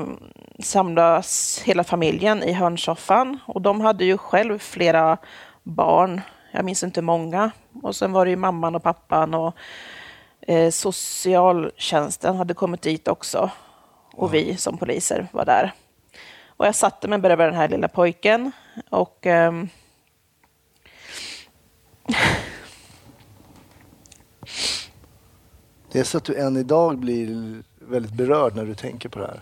samlades 0.59 1.61
hela 1.61 1.83
familjen 1.83 2.43
i 2.43 2.53
hörnsoffan. 2.53 3.39
Och 3.45 3.61
de 3.61 3.81
hade 3.81 4.05
ju 4.05 4.17
själv 4.17 4.59
flera 4.59 5.17
barn, 5.63 6.21
jag 6.51 6.65
minns 6.65 6.83
inte 6.83 7.01
många. 7.01 7.51
Och 7.83 7.95
sen 7.95 8.11
var 8.11 8.25
det 8.25 8.31
ju 8.31 8.37
mamman 8.37 8.75
och 8.75 8.83
pappan 8.83 9.33
och 9.33 9.55
eh, 10.41 10.69
socialtjänsten 10.69 12.35
hade 12.35 12.53
kommit 12.53 12.81
dit 12.81 13.07
också. 13.07 13.49
Och 14.13 14.33
vi 14.33 14.57
som 14.57 14.77
poliser 14.77 15.27
var 15.31 15.45
där. 15.45 15.71
Och 16.47 16.65
jag 16.65 16.75
satte 16.75 17.07
mig 17.07 17.19
bredvid 17.19 17.47
den 17.47 17.55
här 17.55 17.69
lilla 17.69 17.87
pojken. 17.87 18.51
Och... 18.89 19.27
Eh, 19.27 19.51
Det 25.95 25.99
är 25.99 26.03
så 26.03 26.17
att 26.17 26.23
du 26.23 26.35
än 26.35 26.57
idag 26.57 26.97
blir 26.97 27.63
väldigt 27.79 28.13
berörd 28.13 28.55
när 28.55 28.65
du 28.65 28.75
tänker 28.75 29.09
på 29.09 29.19
det 29.19 29.25
här. 29.25 29.41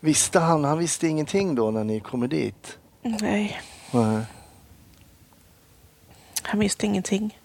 Visste 0.00 0.38
han? 0.38 0.64
Han 0.64 0.78
visste 0.78 1.06
ingenting 1.06 1.54
då 1.54 1.70
när 1.70 1.84
ni 1.84 2.00
kommer 2.00 2.28
dit? 2.28 2.78
Nej. 3.02 3.60
Nej. 3.90 4.24
Han 6.42 6.60
visste 6.60 6.86
ingenting. 6.86 7.38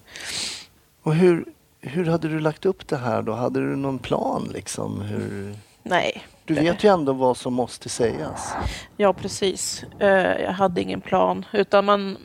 Och 1.02 1.16
hur, 1.16 1.46
hur 1.82 2.06
hade 2.06 2.28
du 2.28 2.40
lagt 2.40 2.66
upp 2.66 2.88
det 2.88 2.98
här 2.98 3.22
då? 3.22 3.34
Hade 3.34 3.60
du 3.60 3.76
någon 3.76 4.00
plan 4.00 4.50
liksom? 4.54 5.02
Hur... 5.02 5.56
Nej. 5.84 6.24
Du 6.46 6.54
vet 6.54 6.84
ju 6.84 6.94
ändå 6.94 7.14
vad 7.14 7.38
som 7.38 7.54
måste 7.54 7.90
sägas. 7.90 8.54
Ja, 8.98 9.14
precis. 9.14 9.84
Eh, 10.00 10.42
jag 10.42 10.52
hade 10.52 10.82
ingen 10.82 11.02
plan, 11.02 11.46
utan 11.54 11.86
man, 11.86 12.18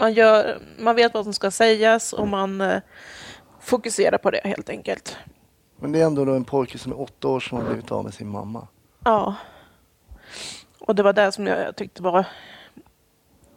man, 0.00 0.12
gör, 0.12 0.58
man 0.78 0.96
vet 0.96 1.14
vad 1.14 1.24
som 1.24 1.32
ska 1.32 1.50
sägas 1.50 2.12
och 2.12 2.28
man 2.28 2.60
eh, 2.60 2.80
fokuserar 3.60 4.18
på 4.18 4.30
det 4.30 4.40
helt 4.44 4.68
enkelt. 4.68 5.16
Men 5.76 5.92
det 5.92 6.00
är 6.00 6.06
ändå 6.06 6.22
en 6.22 6.44
pojke 6.44 6.78
som 6.78 6.92
är 6.92 7.00
åtta 7.00 7.28
år 7.28 7.40
som 7.40 7.58
har 7.58 7.64
blivit 7.64 7.90
av 7.90 8.04
med 8.04 8.14
sin 8.14 8.28
mamma. 8.28 8.68
Ja. 9.04 9.34
Och 10.78 10.94
det 10.94 11.02
var 11.02 11.12
det 11.12 11.32
som 11.32 11.46
jag 11.46 11.76
tyckte 11.76 12.02
var... 12.02 12.24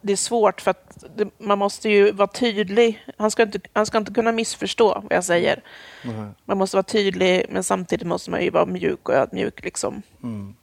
Det 0.01 0.13
är 0.13 0.17
svårt 0.17 0.61
för 0.61 0.71
att 0.71 1.03
det, 1.15 1.29
man 1.37 1.59
måste 1.59 1.89
ju 1.89 2.11
vara 2.11 2.27
tydlig. 2.27 3.05
Han 3.17 3.31
ska 3.31 3.43
inte, 3.43 3.59
han 3.73 3.85
ska 3.85 3.97
inte 3.97 4.13
kunna 4.13 4.31
missförstå 4.31 4.99
vad 5.03 5.11
jag 5.11 5.23
säger. 5.23 5.63
Mm. 6.03 6.29
Man 6.45 6.57
måste 6.57 6.77
vara 6.77 6.83
tydlig, 6.83 7.45
men 7.49 7.63
samtidigt 7.63 8.07
måste 8.07 8.31
man 8.31 8.43
ju 8.43 8.49
vara 8.49 8.65
mjuk 8.65 9.09
och 9.09 9.15
ödmjuk 9.15 9.63
liksom. 9.63 10.01
Mm. 10.23 10.55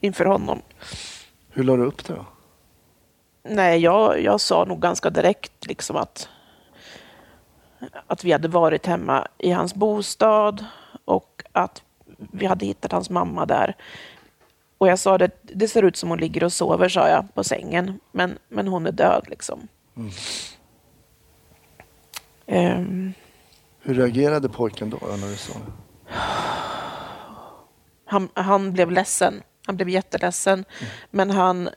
Inför 0.00 0.24
honom. 0.24 0.62
Hur 1.50 1.64
la 1.64 1.76
du 1.76 1.84
upp 1.84 2.04
det 2.04 2.14
då? 2.14 2.26
Nej, 3.44 3.80
jag, 3.80 4.22
jag 4.22 4.40
sa 4.40 4.64
nog 4.64 4.80
ganska 4.80 5.10
direkt 5.10 5.66
liksom 5.66 5.96
att, 5.96 6.28
att 8.06 8.24
vi 8.24 8.32
hade 8.32 8.48
varit 8.48 8.86
hemma 8.86 9.28
i 9.38 9.50
hans 9.50 9.74
bostad 9.74 10.64
och 11.04 11.42
att 11.52 11.82
vi 12.32 12.46
hade 12.46 12.66
hittat 12.66 12.92
hans 12.92 13.10
mamma 13.10 13.46
där. 13.46 13.76
Och 14.78 14.88
jag 14.88 14.98
sa 14.98 15.18
det, 15.18 15.30
det 15.42 15.68
ser 15.68 15.82
ut 15.82 15.96
som 15.96 16.08
hon 16.08 16.18
ligger 16.18 16.44
och 16.44 16.52
sover, 16.52 16.88
sa 16.88 17.08
jag, 17.08 17.34
på 17.34 17.44
sängen. 17.44 18.00
Men, 18.12 18.38
men 18.48 18.68
hon 18.68 18.86
är 18.86 18.92
död 18.92 19.24
liksom. 19.28 19.68
Ehm, 22.46 23.12
Hur 23.82 23.94
reagerade 23.94 24.48
pojken 24.48 24.90
då 24.90 24.98
när 25.20 25.28
du 25.28 25.36
sa 25.36 25.52
det? 25.52 25.72
han, 28.04 28.28
han 28.34 28.72
blev 28.72 28.90
ledsen. 28.90 29.42
Han 29.66 29.76
blev 29.76 29.88
jätteledsen. 29.88 30.64
Men 31.10 31.30
han 31.30 31.68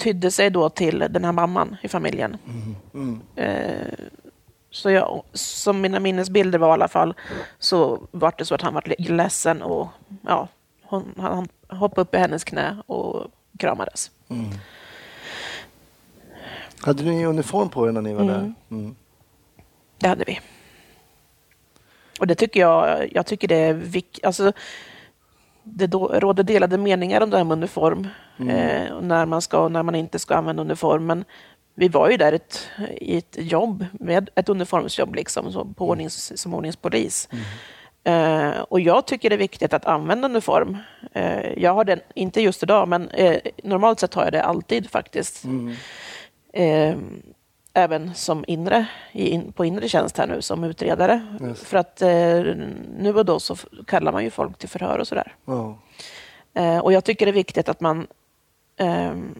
tydde 0.00 0.30
sig 0.30 0.50
då 0.50 0.68
till 0.68 0.98
den 0.98 1.24
här 1.24 1.32
mamman 1.32 1.76
i 1.82 1.88
familjen. 1.88 2.36
Eh, 3.36 3.92
så 4.70 4.90
jag, 4.90 5.22
som 5.32 5.80
mina 5.80 6.00
minnesbilder 6.00 6.58
var 6.58 6.68
i 6.68 6.72
alla 6.72 6.88
fall, 6.88 7.14
så 7.58 8.02
var 8.10 8.34
det 8.38 8.44
så 8.44 8.54
att 8.54 8.62
han 8.62 8.74
var 8.74 8.94
ledsen 8.98 9.62
och 9.62 9.88
ja, 10.22 10.48
hon, 10.82 11.14
han 11.18 11.48
hoppade 11.68 12.00
upp 12.00 12.14
i 12.14 12.18
hennes 12.18 12.44
knä 12.44 12.76
och 12.86 13.26
kramades. 13.58 14.10
Hade 16.80 17.02
ni 17.02 17.26
uniform 17.26 17.68
på 17.68 17.88
er 17.88 17.92
när 17.92 18.02
ni 18.02 18.14
var 18.14 18.24
där? 18.24 18.54
Mm. 18.70 18.94
Det 19.98 20.08
hade 20.08 20.24
vi. 20.26 20.40
Och 22.20 22.26
det 22.26 22.34
tycker 22.34 22.60
jag, 22.60 23.08
jag 23.12 23.26
tycker 23.26 23.48
det 23.48 23.56
är 23.56 23.72
viktigt. 23.74 24.24
Alltså, 24.24 24.52
det 25.64 25.86
råder 25.94 26.42
delade 26.42 26.78
meningar 26.78 27.20
om 27.20 27.30
det 27.30 27.36
här 27.36 27.44
med 27.44 27.52
uniform. 27.52 28.08
Eh, 28.38 28.92
och 28.92 29.04
när 29.04 29.26
man 29.26 29.42
ska 29.42 29.58
och 29.58 29.72
när 29.72 29.82
man 29.82 29.94
inte 29.94 30.18
ska 30.18 30.34
använda 30.34 30.62
uniform. 30.62 31.06
Men 31.06 31.24
vi 31.74 31.88
var 31.88 32.10
ju 32.10 32.16
där 32.16 32.32
ett, 32.32 32.68
i 33.00 33.16
ett 33.16 33.36
jobb, 33.38 33.86
med 33.92 34.30
ett 34.34 34.48
uniformsjobb 34.48 35.14
liksom, 35.14 35.52
så 35.52 35.64
på 35.64 35.88
ordnings, 35.88 36.40
som 36.40 36.54
ordningspolis. 36.54 37.28
Eh, 38.04 38.60
och 38.68 38.80
jag 38.80 39.06
tycker 39.06 39.30
det 39.30 39.36
är 39.36 39.38
viktigt 39.38 39.74
att 39.74 39.84
använda 39.84 40.28
uniform. 40.28 40.76
Eh, 41.12 41.52
jag 41.56 41.74
har 41.74 41.84
den, 41.84 42.00
inte 42.14 42.40
just 42.40 42.62
idag, 42.62 42.88
men 42.88 43.08
eh, 43.08 43.40
normalt 43.64 44.00
sett 44.00 44.14
har 44.14 44.24
jag 44.24 44.32
det 44.32 44.42
alltid 44.42 44.90
faktiskt. 44.90 45.44
Eh, 46.52 46.96
även 47.74 48.14
som 48.14 48.44
inre, 48.46 48.86
in, 49.12 49.52
på 49.52 49.64
inre 49.64 49.88
tjänst 49.88 50.18
här 50.18 50.26
nu 50.26 50.42
som 50.42 50.64
utredare. 50.64 51.36
Just. 51.40 51.62
För 51.66 51.78
att 51.78 52.02
eh, 52.02 52.42
nu 52.98 53.14
och 53.14 53.24
då 53.24 53.40
så 53.40 53.56
kallar 53.86 54.12
man 54.12 54.24
ju 54.24 54.30
folk 54.30 54.58
till 54.58 54.68
förhör 54.68 54.98
och 54.98 55.08
sådär. 55.08 55.34
Ja. 55.44 55.78
Eh, 56.54 56.78
och 56.78 56.92
jag 56.92 57.04
tycker 57.04 57.26
det 57.26 57.30
är 57.30 57.34
viktigt 57.34 57.68
att 57.68 57.80
man 57.80 58.06
ehm, 58.76 59.34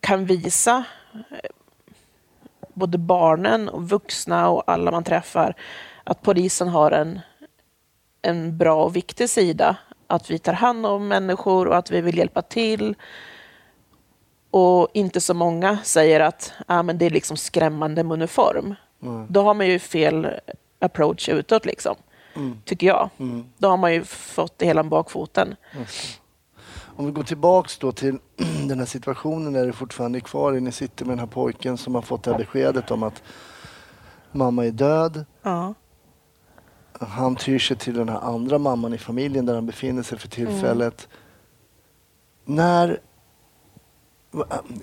kan 0.00 0.24
visa 0.24 0.84
eh, 1.14 1.50
både 2.74 2.98
barnen 2.98 3.68
och 3.68 3.88
vuxna 3.88 4.48
och 4.48 4.62
alla 4.66 4.90
man 4.90 5.04
träffar 5.04 5.54
att 6.04 6.22
polisen 6.22 6.68
har 6.68 6.90
en, 6.90 7.20
en 8.22 8.58
bra 8.58 8.84
och 8.84 8.96
viktig 8.96 9.30
sida. 9.30 9.76
Att 10.06 10.30
vi 10.30 10.38
tar 10.38 10.52
hand 10.52 10.86
om 10.86 11.08
människor 11.08 11.68
och 11.68 11.76
att 11.76 11.90
vi 11.90 12.00
vill 12.00 12.18
hjälpa 12.18 12.42
till. 12.42 12.94
Och 14.58 14.88
inte 14.92 15.20
så 15.20 15.34
många 15.34 15.78
säger 15.84 16.20
att 16.20 16.52
ah, 16.66 16.82
men 16.82 16.98
det 16.98 17.06
är 17.06 17.10
liksom 17.10 17.36
skrämmande 17.36 18.04
med 18.04 18.14
uniform. 18.14 18.74
Då 19.28 19.42
har 19.42 19.54
man 19.54 19.66
ju 19.66 19.78
fel 19.78 20.28
approach 20.78 21.28
utåt, 21.28 21.66
liksom, 21.66 21.96
tycker 22.64 22.86
jag. 22.86 23.10
Då 23.58 23.68
har 23.68 23.76
man 23.76 23.94
ju 23.94 24.04
fått 24.04 24.58
det 24.58 24.66
hela 24.66 24.80
om 24.80 24.88
bakfoten. 24.88 25.56
Om 26.96 27.06
vi 27.06 27.12
går 27.12 27.22
tillbaks 27.22 27.78
då 27.78 27.92
till 27.92 28.18
den 28.68 28.78
här 28.78 28.86
situationen 28.86 29.52
där 29.52 29.66
du 29.66 29.72
fortfarande 29.72 30.18
är 30.18 30.20
kvar. 30.20 30.52
Ni 30.52 30.72
sitter 30.72 31.04
med 31.04 31.12
den 31.12 31.18
här 31.18 31.26
pojken 31.26 31.78
som 31.78 31.94
har 31.94 32.02
fått 32.02 32.22
det 32.22 32.30
här 32.30 32.38
beskedet 32.38 32.90
om 32.90 33.02
att 33.02 33.22
mamma 34.32 34.66
är 34.66 34.70
död. 34.70 35.24
Ja. 35.42 35.74
Han 37.00 37.36
tyr 37.36 37.58
sig 37.58 37.76
till 37.76 37.94
den 37.94 38.08
här 38.08 38.20
andra 38.20 38.58
mamman 38.58 38.94
i 38.94 38.98
familjen 38.98 39.46
där 39.46 39.54
han 39.54 39.66
befinner 39.66 40.02
sig 40.02 40.18
för 40.18 40.28
tillfället. 40.28 41.08
När... 42.44 43.00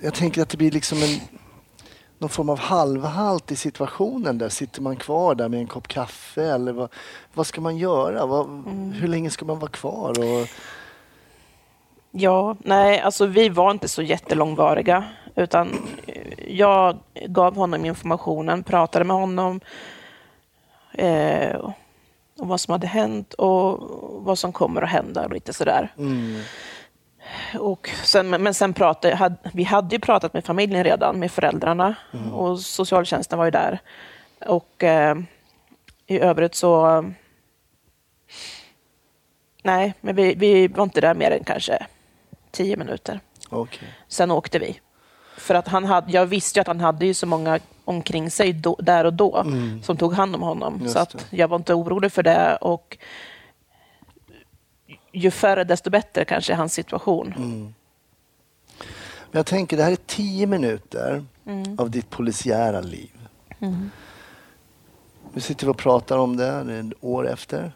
Jag 0.02 0.14
tänker 0.14 0.42
att 0.42 0.48
det 0.48 0.56
blir 0.56 0.70
liksom 0.70 0.98
en 1.02 1.20
någon 2.18 2.30
form 2.30 2.48
av 2.48 2.58
halvhalt 2.58 3.52
i 3.52 3.56
situationen 3.56 4.38
där. 4.38 4.48
Sitter 4.48 4.82
man 4.82 4.96
kvar 4.96 5.34
där 5.34 5.48
med 5.48 5.60
en 5.60 5.66
kopp 5.66 5.88
kaffe 5.88 6.42
eller 6.42 6.72
vad, 6.72 6.88
vad 7.34 7.46
ska 7.46 7.60
man 7.60 7.76
göra? 7.76 8.26
Vad, 8.26 8.46
Hur 8.94 9.08
länge 9.08 9.30
ska 9.30 9.44
man 9.44 9.58
vara 9.58 9.70
kvar? 9.70 10.18
Och, 10.18 10.48
Ja, 12.16 12.56
nej, 12.58 13.00
alltså 13.00 13.26
vi 13.26 13.48
var 13.48 13.70
inte 13.70 13.88
så 13.88 14.02
jättelångvariga, 14.02 15.04
utan 15.34 15.68
jag 16.48 16.96
gav 17.26 17.56
honom 17.56 17.84
informationen, 17.84 18.62
pratade 18.62 19.04
med 19.04 19.16
honom 19.16 19.60
eh, 20.92 21.70
om 22.38 22.48
vad 22.48 22.60
som 22.60 22.72
hade 22.72 22.86
hänt 22.86 23.34
och 23.34 23.80
vad 24.24 24.38
som 24.38 24.52
kommer 24.52 24.82
att 24.82 24.90
hända 24.90 25.24
och 25.24 25.32
lite 25.32 25.52
sådär. 25.52 25.92
Och 27.58 27.90
sen, 28.04 28.28
men 28.28 28.54
sen 28.54 28.72
pratade, 28.72 29.14
hade, 29.14 29.36
vi 29.52 29.64
hade 29.64 29.94
ju 29.94 30.00
pratat 30.00 30.34
med 30.34 30.44
familjen 30.44 30.84
redan, 30.84 31.18
med 31.18 31.30
föräldrarna 31.30 31.94
och 32.32 32.60
socialtjänsten 32.60 33.38
var 33.38 33.44
ju 33.44 33.50
där. 33.50 33.78
Och 34.46 34.84
eh, 34.84 35.16
i 36.06 36.18
övrigt 36.18 36.54
så... 36.54 37.04
Nej, 39.62 39.94
men 40.00 40.16
vi, 40.16 40.34
vi 40.34 40.68
var 40.68 40.84
inte 40.84 41.00
där 41.00 41.14
mer 41.14 41.30
än 41.30 41.44
kanske 41.44 41.86
tio 42.50 42.76
minuter. 42.76 43.20
Okej. 43.48 43.88
Sen 44.08 44.30
åkte 44.30 44.58
vi. 44.58 44.80
För 45.36 45.54
att 45.54 45.68
han 45.68 45.84
hade, 45.84 46.12
jag 46.12 46.26
visste 46.26 46.58
ju 46.58 46.60
att 46.60 46.66
han 46.66 46.80
hade 46.80 47.06
ju 47.06 47.14
så 47.14 47.26
många 47.26 47.58
omkring 47.84 48.30
sig 48.30 48.52
då, 48.52 48.76
där 48.78 49.04
och 49.04 49.12
då 49.12 49.44
som 49.82 49.96
tog 49.96 50.14
hand 50.14 50.34
om 50.34 50.42
honom. 50.42 50.78
Just 50.82 50.92
så 50.92 50.98
att 50.98 51.26
jag 51.30 51.48
var 51.48 51.56
inte 51.56 51.74
orolig 51.74 52.12
för 52.12 52.22
det. 52.22 52.56
Och 52.60 52.98
ju 55.14 55.30
färre 55.30 55.64
desto 55.64 55.90
bättre 55.90 56.24
kanske 56.24 56.52
i 56.52 56.56
hans 56.56 56.72
situation. 56.72 57.34
Men 59.30 59.38
jag 59.38 59.46
tänker, 59.46 59.76
det 59.76 59.82
här 59.82 59.92
är 59.92 59.96
tio 59.96 60.46
minuter 60.46 61.24
av 61.78 61.90
ditt 61.90 62.10
polisiära 62.10 62.80
liv. 62.80 63.10
Nu 65.32 65.40
sitter 65.40 65.66
vi 65.66 65.72
och 65.72 65.78
pratar 65.78 66.18
om 66.18 66.36
det, 66.36 66.46
är 66.46 66.92
år 67.00 67.28
efter. 67.28 67.72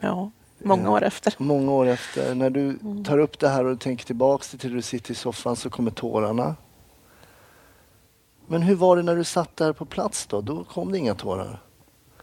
Ja, 0.00 0.30
många 0.58 0.90
år 0.90 1.04
efter. 1.04 1.34
Många 1.38 1.72
år 1.72 1.86
efter. 1.86 2.34
När 2.34 2.50
du 2.50 2.78
tar 3.04 3.18
upp 3.18 3.38
det 3.38 3.48
här 3.48 3.64
och 3.64 3.80
tänker 3.80 4.04
tillbaks 4.04 4.50
till 4.50 4.74
du 4.74 4.82
sitter 4.82 5.12
i 5.12 5.14
soffan 5.14 5.56
så 5.56 5.70
kommer 5.70 5.90
tårarna. 5.90 6.56
Men 8.46 8.62
hur 8.62 8.74
var 8.74 8.96
det 8.96 9.02
när 9.02 9.16
du 9.16 9.24
satt 9.24 9.56
där 9.56 9.72
på 9.72 9.84
plats 9.84 10.26
då? 10.26 10.40
Då 10.40 10.64
kom 10.64 10.92
det 10.92 10.98
inga 10.98 11.14
tårar. 11.14 11.62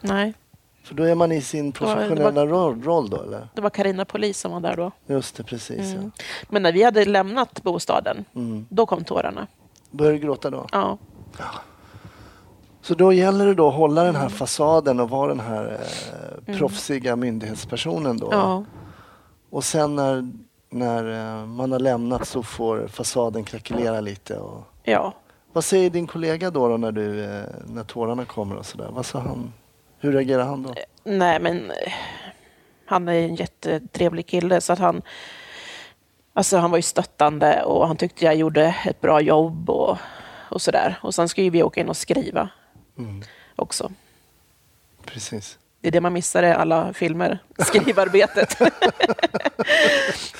Nej, 0.00 0.34
För 0.84 0.94
då 0.94 1.02
är 1.04 1.14
man 1.14 1.32
i 1.32 1.40
sin 1.40 1.72
professionella 1.72 2.46
roll, 2.46 2.82
roll 2.82 3.10
då 3.10 3.22
eller? 3.22 3.48
det 3.54 3.60
var 3.60 3.70
Karina 3.70 4.04
Polis 4.04 4.38
som 4.40 4.52
var 4.52 4.60
där 4.60 4.76
då. 4.76 4.90
Just 5.06 5.36
det, 5.36 5.42
precis 5.42 5.92
Mm. 5.94 6.10
Men 6.48 6.62
när 6.62 6.72
vi 6.72 6.82
hade 6.82 7.04
lämnat 7.04 7.62
bostaden, 7.62 8.24
Mm. 8.34 8.66
då 8.70 8.86
kom 8.86 9.04
tårarna. 9.04 9.46
ja. 9.60 9.66
Började 9.90 10.18
du 10.18 10.22
gråta 10.24 10.50
då? 10.50 10.66
Ja, 10.72 10.98
Så 12.82 12.94
då 12.94 13.12
gäller 13.12 13.46
det 13.46 13.54
då 13.54 13.68
att 13.68 13.74
hålla 13.74 14.04
den 14.04 14.16
här 14.16 14.28
fasaden 14.28 15.00
och 15.00 15.10
vara 15.10 15.28
den 15.28 15.40
här 15.40 15.80
eh, 16.48 16.56
proffsiga 16.56 17.16
myndighetspersonen 17.16 18.16
då. 18.18 18.28
ja. 18.32 18.64
Och 19.50 19.64
sen 19.64 19.96
när, 19.96 20.32
när 20.70 21.38
eh, 21.40 21.46
man 21.46 21.72
har 21.72 21.78
lämnat 21.78 22.28
så 22.28 22.42
får 22.42 22.86
fasaden 22.88 23.44
krackelera 23.44 24.00
lite. 24.00 24.38
Och... 24.38 24.64
ja. 24.82 25.12
Vad 25.52 25.64
säger 25.64 25.90
din 25.90 26.06
kollega 26.06 26.50
då, 26.50 26.68
då 26.68 26.76
när, 26.76 26.92
du, 26.92 27.24
eh, 27.24 27.44
när 27.66 27.84
tårarna 27.84 28.24
kommer 28.24 28.56
och 28.56 28.66
sådär? 28.66 28.88
Vad 28.92 29.06
sa 29.06 29.18
han? 29.18 29.52
Hur 30.04 30.12
reagerar 30.12 30.44
han 30.44 30.62
då? 30.62 30.74
Nej, 31.04 31.40
men 31.40 31.70
eh, 31.70 31.92
han 32.86 33.08
är 33.08 33.12
en 33.12 33.34
jättetrevlig 33.34 34.26
kille 34.26 34.60
så 34.60 34.72
att 34.72 34.78
han 34.78 35.02
Alltså 36.32 36.56
han 36.56 36.70
var 36.70 36.78
ju 36.78 36.82
stöttande 36.82 37.62
och 37.62 37.86
han 37.86 37.96
tyckte 37.96 38.24
jag 38.24 38.34
gjorde 38.34 38.74
ett 38.86 39.00
bra 39.00 39.20
jobb 39.20 39.70
och, 39.70 39.98
och 40.48 40.62
sådär. 40.62 40.98
Och 41.02 41.14
sen 41.14 41.28
skulle 41.28 41.50
vi 41.50 41.62
åka 41.62 41.80
in 41.80 41.88
och 41.88 41.96
skriva 41.96 42.48
också. 43.56 43.92
Precis. 45.04 45.58
Det 45.80 45.88
är 45.88 45.92
det 45.92 46.00
man 46.00 46.12
missar 46.12 46.42
i 46.42 46.52
alla 46.52 46.92
filmer, 46.92 47.38
skrivarbetet. 47.58 48.58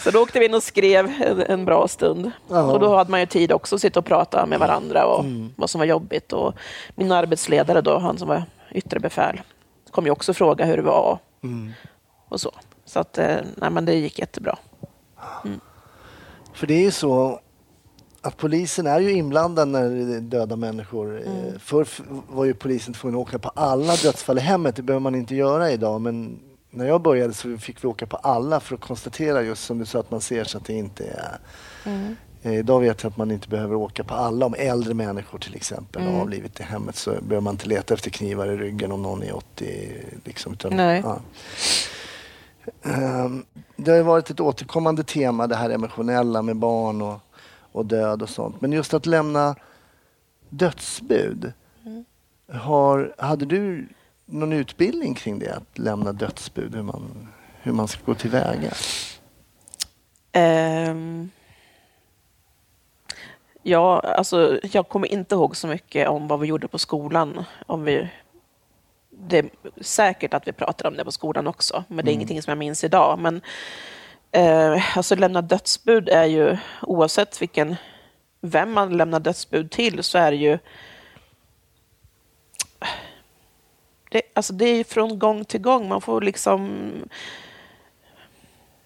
så 0.05 0.11
då 0.11 0.23
åkte 0.23 0.39
vi 0.39 0.45
in 0.45 0.55
och 0.55 0.63
skrev 0.63 1.13
en, 1.49 1.65
bra 1.65 1.89
stund. 1.89 2.31
Ja. 2.49 2.63
Och 2.63 2.81
då 2.81 2.97
hade 2.97 3.11
man 3.11 3.21
ju 3.21 3.27
tid 3.27 3.53
också 3.53 3.75
att 3.75 3.81
sitta 3.81 4.01
och 4.01 4.07
prata 4.07 4.47
med 4.47 4.59
varandra 4.59 5.07
och 5.07 5.25
vad 5.57 5.71
som 5.71 5.79
var 5.79 5.87
jobbigt. 5.87 6.33
Och 6.33 6.55
min 6.95 7.13
arbetsledare 7.13 7.81
då, 7.81 7.99
han 7.99 8.19
som 8.19 8.29
var 8.29 8.43
yttre 8.71 9.01
befäl, 9.01 9.41
kom 9.95 10.05
ju 10.05 10.11
också 10.11 10.35
fråga 10.35 10.65
hur 10.65 10.77
det 10.77 10.83
var 10.83 11.19
och 12.29 12.41
så. 12.41 12.53
Så 12.85 13.01
att, 13.01 13.19
eh, 13.19 13.37
nej 13.57 13.71
men 13.71 13.85
det 13.85 13.95
gick 13.95 14.19
jättebra. 14.19 14.59
För 16.55 16.67
det 16.67 16.75
är 16.75 16.83
ju 16.83 16.91
så 16.91 17.41
att 18.21 18.37
polisen 18.37 18.87
är 18.87 19.01
ju 19.01 19.13
inblandad 19.13 19.69
när 19.69 19.91
det 19.91 20.17
är 20.17 20.21
döda 20.21 20.57
människor. 20.57 21.21
Mm. 21.21 21.59
Förr 21.59 21.89
var 22.29 22.45
ju 22.45 22.55
polisen 22.55 22.95
tvungen 22.95 23.21
att 23.21 23.29
åka 23.29 23.39
på 23.39 23.49
alla 23.49 23.97
dödsfall 23.97 24.39
i 24.39 24.41
hemmet. 24.41 24.77
Det 24.77 24.83
behöver 24.83 25.01
man 25.01 25.15
inte 25.15 25.35
göra 25.35 25.71
idag. 25.71 26.01
Men 26.01 26.41
när 26.71 26.87
jag 26.87 27.03
började 27.03 27.35
så 27.35 27.59
fick 27.59 27.85
vi 27.85 27.89
åka 27.89 28.07
på 28.07 28.17
alla 28.17 28.61
för 28.61 28.75
att 28.75 28.81
konstatera 28.81 29.43
just 29.43 29.65
som 29.65 29.79
du 29.79 29.87
sa 29.87 30.01
att 30.01 30.11
man 30.11 30.21
ser 30.21 30.45
så 30.45 30.59
att 30.59 30.65
det 30.65 30.73
inte 30.73 31.05
är, 31.05 31.39
Eh, 31.87 32.11
Idag 32.45 32.81
vet 32.81 33.03
jag 33.03 33.11
att 33.11 33.17
man 33.17 33.31
inte 33.31 33.49
behöver 33.49 33.75
åka 33.75 34.05
på 34.05 34.15
alla. 34.15 34.47
Om 34.47 34.55
äldre 34.59 34.95
människor 34.95 35.39
till 35.39 35.55
exempel 35.55 36.03
har 36.03 36.21
avlivit 36.21 36.61
i 36.61 36.63
hemmet 36.63 36.97
så 36.97 37.11
behöver 37.11 37.41
man 37.41 37.55
inte 37.55 37.69
leta 37.69 37.95
efter 37.95 38.11
knivar 38.11 38.47
i 38.47 38.57
ryggen 38.57 38.93
om 38.93 39.03
någon 39.03 39.23
är 39.23 39.37
80. 39.37 39.93
Liksom, 40.25 40.53
utan, 40.53 40.77
Nej. 40.77 41.03
Ja. 41.05 41.21
Ehm, 42.83 43.45
Det 43.77 43.91
har 43.93 44.03
varit 44.03 44.31
ett 44.31 44.41
återkommande 44.41 45.05
tema 45.05 45.47
det 45.47 45.57
här 45.57 45.71
emotionella 45.71 46.43
med 46.43 46.57
barn 46.57 47.03
och, 47.03 47.21
och 47.73 47.87
död 47.87 48.23
och 48.23 48.29
sånt. 48.29 48.61
Men 48.61 48.73
just 48.73 48.95
att 48.95 49.07
lämna 49.07 49.57
dödsbud. 50.49 51.53
Har, 52.53 53.15
hade 53.19 53.45
du 53.47 53.89
någon 54.27 54.53
utbildning 54.53 55.15
kring 55.15 55.39
det? 55.39 55.55
Att 55.55 55.79
lämna 55.79 56.13
dödsbud? 56.13 56.75
Hur 56.75 56.83
man, 56.83 57.29
hur 57.63 57.73
man 57.73 57.89
ska 57.89 58.01
gå 58.05 58.15
tillväga? 58.15 58.71
Ehm, 60.33 61.31
ja, 63.65 64.01
alltså, 64.01 64.61
jag 64.73 64.89
kommer 64.89 65.13
inte 65.13 65.35
ihåg 65.35 65.57
så 65.57 65.67
mycket 65.67 66.09
om 66.09 66.29
vad 66.29 66.41
vi 66.41 66.47
gjorde 66.47 66.69
på 66.69 66.79
skolan. 66.79 67.45
Om 67.67 67.85
vi, 67.85 68.09
det 69.11 69.39
är 69.39 69.51
säkert 69.81 70.35
att 70.35 70.49
vi 70.49 70.53
pratade 70.53 70.89
om 70.89 70.97
det 70.97 71.05
på 71.05 71.13
skolan 71.13 71.47
också, 71.47 71.85
men 71.89 72.05
det 72.05 72.11
är 72.11 72.15
ingenting 72.15 72.43
som 72.43 72.51
jag 72.51 72.59
minns 72.59 72.85
idag. 72.85 73.19
Men 73.19 73.41
eh, 74.33 74.97
alltså, 74.97 75.17
lämna 75.17 75.43
dödsbud 75.43 76.09
är 76.09 76.25
ju, 76.25 76.57
oavsett 76.83 77.43
vilken, 77.43 77.77
vem 78.41 78.73
man 78.73 78.97
lämnar 78.97 79.21
dödsbud 79.21 79.71
till, 79.71 80.03
så 80.03 80.19
är 80.19 80.31
det 80.31 80.37
ju 80.37 80.59
det, 84.15 84.23
alltså 84.35 84.53
det 84.53 84.65
är 84.65 84.85
från 84.85 85.19
gång 85.19 85.45
till 85.45 85.61
gång. 85.61 85.89
Man 85.89 86.01
får 86.01 86.21
liksom... 86.21 86.91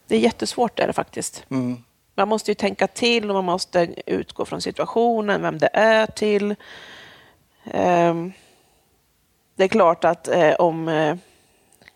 Det 0.07 0.17
är 0.17 0.21
jättesvårt 0.21 0.79
är 0.79 0.87
det 0.87 0.93
faktiskt. 0.93 1.45
Mm. 1.51 1.85
Man 2.19 2.29
måste 2.29 2.51
ju 2.51 2.55
tänka 2.55 2.87
till 2.87 3.31
och 3.31 3.35
man 3.35 3.45
måste 3.45 3.89
utgå 4.07 4.45
från 4.45 4.61
situationen, 4.61 5.43
vem 5.43 5.59
det 5.59 5.71
är 5.73 6.07
till. 6.07 6.55
Ehm, 7.65 8.33
det 9.57 9.65
är 9.65 9.69
klart 9.69 10.05
att 10.05 10.29
eh, 10.29 10.53
om 10.55 10.89
eh, 10.89 11.17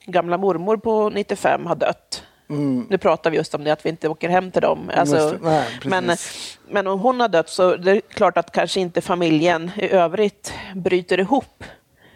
gamla 0.06 0.38
mormor 0.38 0.76
på 0.76 1.10
95 1.10 1.66
har 1.66 1.74
dött, 1.74 2.24
Mm. 2.48 2.86
nu 2.90 2.98
pratar 2.98 3.30
vi 3.30 3.36
just 3.36 3.54
om 3.54 3.64
det, 3.64 3.70
att 3.72 3.86
vi 3.86 3.90
inte 3.90 4.08
åker 4.08 4.28
hem 4.28 4.50
till 4.50 4.62
dem. 4.62 4.90
Alltså, 4.96 5.38
nej, 5.42 5.68
men, 5.84 6.16
men 6.68 6.86
om 6.86 7.00
hon 7.00 7.20
har 7.20 7.28
dött 7.28 7.48
så 7.48 7.76
det 7.76 7.90
är 7.90 8.00
klart 8.00 8.36
att 8.36 8.52
kanske 8.52 8.80
inte 8.80 9.00
familjen 9.00 9.70
i 9.76 9.90
övrigt 9.90 10.54
bryter 10.74 11.20
ihop 11.20 11.64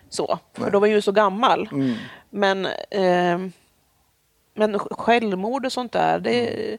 så, 0.08 0.38
för 0.54 0.70
då 0.70 0.78
var 0.78 0.86
ju 0.86 1.00
så 1.02 1.12
gammal. 1.12 1.68
Mm. 1.72 1.94
Men, 2.30 2.68
ehm, 2.90 3.52
men 4.54 4.78
självmord 4.78 5.66
och 5.66 5.72
sånt 5.72 5.92
där, 5.92 6.18
det, 6.18 6.78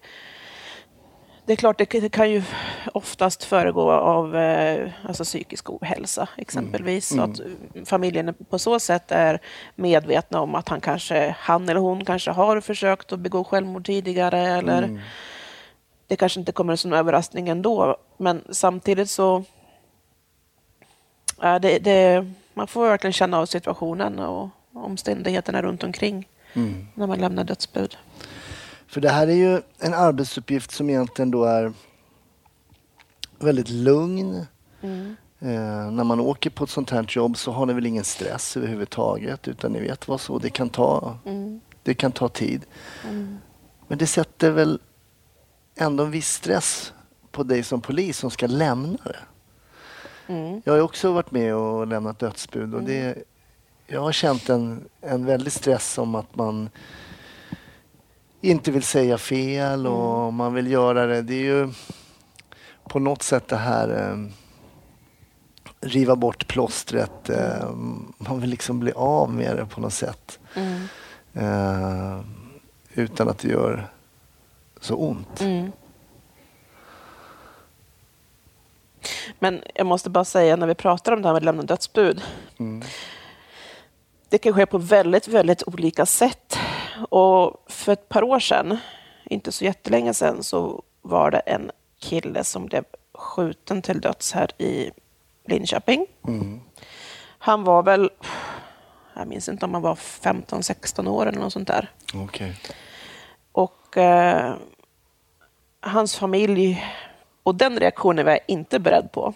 det 1.48 1.54
är 1.54 1.58
klart, 1.58 1.78
det 1.78 2.10
kan- 2.10 2.32
ju 2.32 2.44
oftast 2.94 3.44
föregå 3.44 3.92
av 3.92 4.36
eh, 4.36 4.90
alltså 5.08 5.24
psykisk 5.24 5.70
ohälsa 5.70 6.30
exempelvis. 6.38 7.08
Så 7.08 7.22
att 7.22 7.40
familjen 7.86 8.34
på 8.50 8.60
så 8.60 8.80
sätt 8.80 9.12
är 9.12 9.40
medvetna 9.76 10.42
om 10.42 10.56
att 10.56 10.70
han 10.70 10.82
kanske, 10.82 11.36
han 11.40 11.70
eller 11.70 11.80
hon 11.80 12.06
kanske 12.06 12.32
har 12.32 12.62
försökt 12.62 13.12
att 13.14 13.20
begå 13.20 13.44
självmord 13.44 13.86
tidigare 13.86 14.40
eller 14.42 14.82
det 16.08 16.16
kanske 16.16 16.40
inte 16.40 16.52
kommer 16.52 16.76
som 16.76 16.94
en 16.94 17.00
överraskning 17.00 17.50
ändå. 17.50 17.98
Men 18.18 18.42
samtidigt 18.52 19.10
så 19.10 19.44
Ja, 21.42 21.60
det, 21.60 21.80
det, 21.80 22.26
man 22.54 22.68
får 22.68 22.90
verkligen 22.90 23.14
känna 23.14 23.40
av 23.40 23.46
situationen 23.46 24.20
och 24.20 24.50
omständigheterna 24.74 25.62
runt 25.62 25.84
omkring 25.84 26.28
när 26.94 27.08
man 27.08 27.20
lämnar 27.20 27.44
dödsbud. 27.44 27.98
För 28.88 29.02
det 29.02 29.10
här 29.10 29.28
är 29.28 29.36
ju 29.36 29.62
en 29.80 29.94
arbetsuppgift 29.94 30.72
som 30.72 30.90
egentligen 30.90 31.32
då 31.32 31.44
är 31.44 31.74
väldigt 33.40 33.70
lugn. 33.70 34.46
Eh, 35.40 35.92
när 35.92 36.04
man 36.04 36.20
åker 36.20 36.50
på 36.50 36.64
ett 36.64 36.70
sånt 36.70 36.90
här 36.90 37.06
jobb 37.10 37.38
så 37.38 37.52
har 37.52 37.66
ni 37.66 37.74
väl 37.74 37.86
ingen 37.86 38.04
stress 38.04 38.58
överhuvudtaget 38.58 39.48
utan 39.48 39.72
ni 39.72 39.80
vet 39.80 40.08
vad 40.08 40.22
så 40.22 40.40
det 40.40 40.50
kan 40.50 40.70
ta. 40.70 41.18
Det 41.84 41.94
kan 41.94 42.12
ta 42.12 42.30
tid. 42.30 42.66
Men 43.88 43.98
det 43.98 44.08
sätter 44.08 44.52
väl 44.52 44.80
ändå 45.76 46.04
en 46.04 46.12
viss 46.12 46.30
stress 46.30 46.94
på 47.32 47.44
dig 47.44 47.64
som 47.64 47.82
polis 47.82 48.18
som 48.18 48.32
ska 48.32 48.48
lämna 48.48 48.98
det. 49.04 49.20
Jag 50.64 50.74
har 50.74 50.80
också 50.80 51.12
varit 51.14 51.32
med 51.32 51.56
och 51.56 51.88
lämnat 51.88 52.20
dödsbud 52.20 52.74
och 52.76 52.84
det, 52.84 53.18
jag 53.88 54.02
har 54.02 54.12
känt 54.12 54.50
en, 54.50 54.86
en 55.02 55.26
väldig 55.26 55.54
stress 55.54 55.98
om 55.98 56.16
att 56.16 56.36
man 56.36 56.70
inte 58.42 58.72
vill 58.72 58.84
säga 58.84 59.18
fel 59.18 59.88
och 59.88 60.34
man 60.34 60.54
vill 60.54 60.72
göra 60.72 61.06
det. 61.06 61.22
Det 61.22 61.34
är 61.34 61.44
ju 61.44 61.70
på 62.84 63.00
något 63.00 63.24
sätt 63.24 63.48
det 63.48 63.58
här 63.58 64.10
eh, 64.12 64.18
riva 65.82 66.16
bort 66.16 66.48
plåstret. 66.48 67.30
Eh, 67.30 67.70
man 68.18 68.40
vill 68.42 68.50
liksom 68.50 68.80
bli 68.80 68.92
av 68.92 69.34
med 69.34 69.58
det 69.58 69.66
på 69.66 69.82
något 69.82 69.94
sätt. 69.94 70.40
Eh, 71.34 72.20
utan 72.94 73.30
att 73.30 73.40
det 73.40 73.48
gör 73.48 73.88
så 74.82 74.96
ont. 74.96 75.42
Men 79.40 79.64
jag 79.76 79.88
måste 79.88 80.10
bara 80.10 80.26
säga 80.26 80.56
när 80.56 80.68
vi 80.68 80.76
pratar 80.76 81.12
om 81.12 81.22
det 81.22 81.28
här 81.28 81.34
med 81.34 81.38
att 81.38 81.46
lämna 81.46 81.64
dödsbud. 81.64 82.22
Det 84.30 84.38
kan 84.38 84.54
ske 84.54 84.66
på 84.66 84.78
väldigt, 84.78 85.28
väldigt 85.28 85.64
olika 85.68 86.06
sätt. 86.06 86.58
Och 87.10 87.64
för 87.68 87.94
ett 87.94 88.10
par 88.10 88.24
år 88.24 88.40
sedan, 88.40 88.78
inte 89.26 89.52
så 89.52 89.66
jättelänge 89.66 90.14
sedan, 90.14 90.44
så 90.44 90.84
var 91.02 91.32
det 91.32 91.40
en 91.40 91.72
kille 92.00 92.44
som 92.44 92.66
blev 92.66 92.84
skjuten 93.14 93.82
till 93.82 94.02
döds 94.02 94.34
här 94.34 94.62
i 94.62 94.92
Linköping. 95.48 96.06
Han 97.40 97.64
var 97.64 97.84
väl, 97.84 98.10
jag 99.16 99.28
minns 99.28 99.50
inte 99.50 99.66
om 99.66 99.74
han 99.74 99.84
var 99.84 99.96
15-16 99.96 101.08
år 101.10 101.26
eller 101.26 101.40
något 101.40 101.54
sånt 101.54 101.68
där. 101.68 101.92
Okej. 102.14 102.56
Och 103.52 103.98
eh, 103.98 104.56
hans 105.80 106.16
familj, 106.16 106.86
och 107.44 107.56
den 107.56 107.80
reaktionen 107.80 108.26
var 108.26 108.32
jag 108.32 108.42
inte 108.48 108.80
beredd 108.80 109.12
på. 109.12 109.34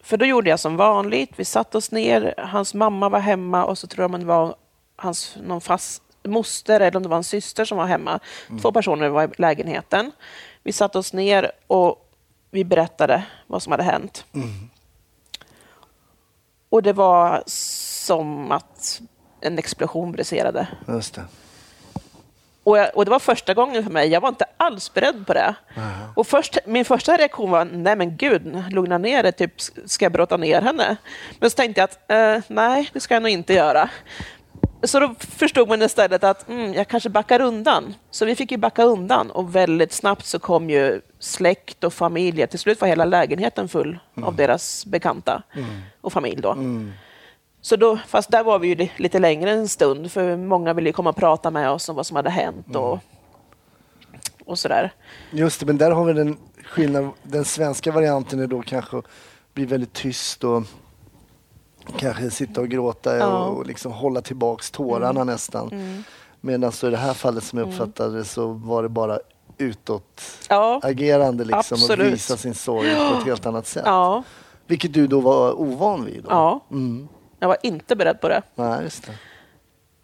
För 0.00 0.16
då 0.16 0.24
gjorde 0.26 0.50
jag 0.50 0.60
som 0.60 0.76
vanligt, 0.76 1.30
vi 1.36 1.44
satte 1.44 1.78
oss 1.78 1.90
ner, 1.90 2.34
hans 2.38 2.74
mamma 2.74 3.08
var 3.08 3.20
hemma 3.20 3.64
och 3.64 3.78
så 3.78 3.86
tror 3.86 4.02
jag 4.02 4.10
man 4.10 4.26
var 4.26 4.54
hans 4.96 5.36
någon 5.42 5.60
fast 5.60 6.02
moster 6.24 6.80
eller 6.80 6.96
om 6.96 7.02
det 7.02 7.08
var 7.08 7.16
en 7.16 7.24
syster 7.24 7.64
som 7.64 7.78
var 7.78 7.86
hemma. 7.86 8.20
Två 8.62 8.72
personer 8.72 9.08
var 9.08 9.24
i 9.24 9.28
lägenheten. 9.38 10.12
Vi 10.62 10.72
satte 10.72 10.98
oss 10.98 11.12
ner 11.12 11.50
och 11.66 12.10
vi 12.50 12.64
berättade 12.64 13.22
vad 13.46 13.62
som 13.62 13.70
hade 13.70 13.82
hänt. 13.82 14.24
Och 16.68 16.82
det 16.82 16.92
var 16.92 17.42
som 17.46 18.52
att 18.52 19.00
en 19.40 19.58
explosion 19.58 20.12
briserade. 20.12 20.66
Just 20.88 21.14
det. 21.14 21.24
Och, 22.64 22.78
jag, 22.78 22.96
och 22.96 23.04
det 23.04 23.10
var 23.10 23.18
första 23.18 23.54
gången 23.54 23.84
för 23.84 23.90
mig. 23.90 24.08
Jag 24.08 24.20
var 24.20 24.28
inte 24.28 24.44
alls 24.56 24.94
beredd 24.94 25.26
på 25.26 25.34
det. 25.34 25.54
Och 26.14 26.26
först, 26.26 26.58
min 26.66 26.84
första 26.84 27.16
reaktion 27.16 27.50
var, 27.50 27.64
nej 27.64 27.96
men 27.96 28.16
gud, 28.16 28.64
lugna 28.70 28.98
ner 28.98 29.22
dig, 29.22 29.32
typ, 29.32 29.52
ska 29.86 30.04
jag 30.04 30.12
brotta 30.12 30.36
ner 30.36 30.62
henne? 30.62 30.96
Men 31.38 31.50
så 31.50 31.56
tänkte 31.56 31.80
jag 31.80 31.84
att, 31.90 32.10
eh, 32.10 32.42
nej, 32.54 32.90
det 32.92 33.00
ska 33.00 33.14
jag 33.14 33.22
nog 33.22 33.32
inte 33.32 33.52
göra. 33.54 33.90
Så 34.84 35.00
då 35.00 35.14
förstod 35.18 35.68
man 35.68 35.82
istället 35.82 36.24
att 36.24 36.48
mm, 36.48 36.74
jag 36.74 36.88
kanske 36.88 37.08
backar 37.08 37.40
undan. 37.40 37.94
Så 38.10 38.24
vi 38.24 38.36
fick 38.36 38.50
ju 38.50 38.56
backa 38.58 38.84
undan 38.84 39.30
och 39.30 39.56
väldigt 39.56 39.92
snabbt 39.92 40.26
så 40.26 40.38
kom 40.38 40.70
ju 40.70 41.00
släkt 41.18 41.84
och 41.84 41.92
familjer. 41.94 42.46
Till 42.46 42.58
slut 42.58 42.80
var 42.80 42.88
hela 42.88 43.04
lägenheten 43.04 43.68
full 43.68 43.98
av 44.22 44.36
deras 44.36 44.86
bekanta 44.86 45.42
och 46.00 46.12
familj. 46.12 46.42
Då. 46.42 46.56
Så 47.60 47.76
då, 47.76 47.98
fast 48.08 48.30
där 48.30 48.44
var 48.44 48.58
vi 48.58 48.68
ju 48.68 48.74
li- 48.74 48.92
lite 48.96 49.18
längre 49.18 49.50
en 49.50 49.68
stund, 49.68 50.12
för 50.12 50.36
många 50.36 50.72
ville 50.72 50.88
ju 50.88 50.92
komma 50.92 51.10
och 51.10 51.16
prata 51.16 51.50
med 51.50 51.70
oss 51.70 51.88
om 51.88 51.96
vad 51.96 52.06
som 52.06 52.16
hade 52.16 52.30
hänt 52.30 52.76
och, 52.76 52.98
och 54.44 54.58
sådär. 54.58 54.92
Just 55.30 55.60
det, 55.60 55.66
men 55.66 55.78
där 55.78 55.90
har 55.90 56.04
vi 56.04 56.12
den 56.12 56.36
skillnad. 56.64 57.10
Den 57.22 57.44
svenska 57.44 57.92
varianten 57.92 58.40
är 58.40 58.46
då 58.46 58.62
kanske 58.62 58.98
att 58.98 59.04
bli 59.54 59.64
väldigt 59.64 59.92
tyst 59.92 60.44
och 60.44 60.62
kanske 61.98 62.30
sitta 62.30 62.60
och 62.60 62.68
gråta 62.68 63.16
Ja. 63.16 63.24
Mm. 63.24 63.56
och 63.56 63.66
liksom 63.66 63.92
hålla 63.92 64.20
tillbaks 64.20 64.70
tårarna 64.70 65.24
nästan. 65.24 65.70
Medan 66.40 66.72
så 66.72 66.86
i 66.86 66.90
det 66.90 66.96
här 66.96 67.14
fallet 67.14 67.44
som 67.44 67.58
jag 67.58 67.68
uppfattade 67.68 68.16
det 68.18 68.24
så 68.24 68.46
var 68.52 68.82
det 68.82 68.88
bara 68.88 69.18
utåt 69.58 70.22
Ja, 70.48 70.80
agerande 70.82 71.44
liksom 71.44 71.76
och 71.78 71.82
Absolut. 71.82 72.12
visa 72.12 72.36
sin 72.36 72.54
sorg 72.54 72.94
på 72.94 73.18
ett 73.18 73.24
helt 73.26 73.46
annat 73.46 73.66
sätt. 73.66 73.82
ja, 73.86 74.22
Vilket 74.66 74.92
du 74.94 75.06
då 75.06 75.20
var 75.20 75.60
ovan 75.60 76.04
vid? 76.04 76.22
Då. 76.22 76.28
ja. 76.30 76.60
Mm. 76.70 77.08
Jag 77.38 77.48
var 77.48 77.56
inte 77.62 77.96
beredd 77.96 78.20
på 78.20 78.28
det. 78.28 78.42
Nej, 78.54 78.82
just 78.82 79.06
det. 79.06 79.12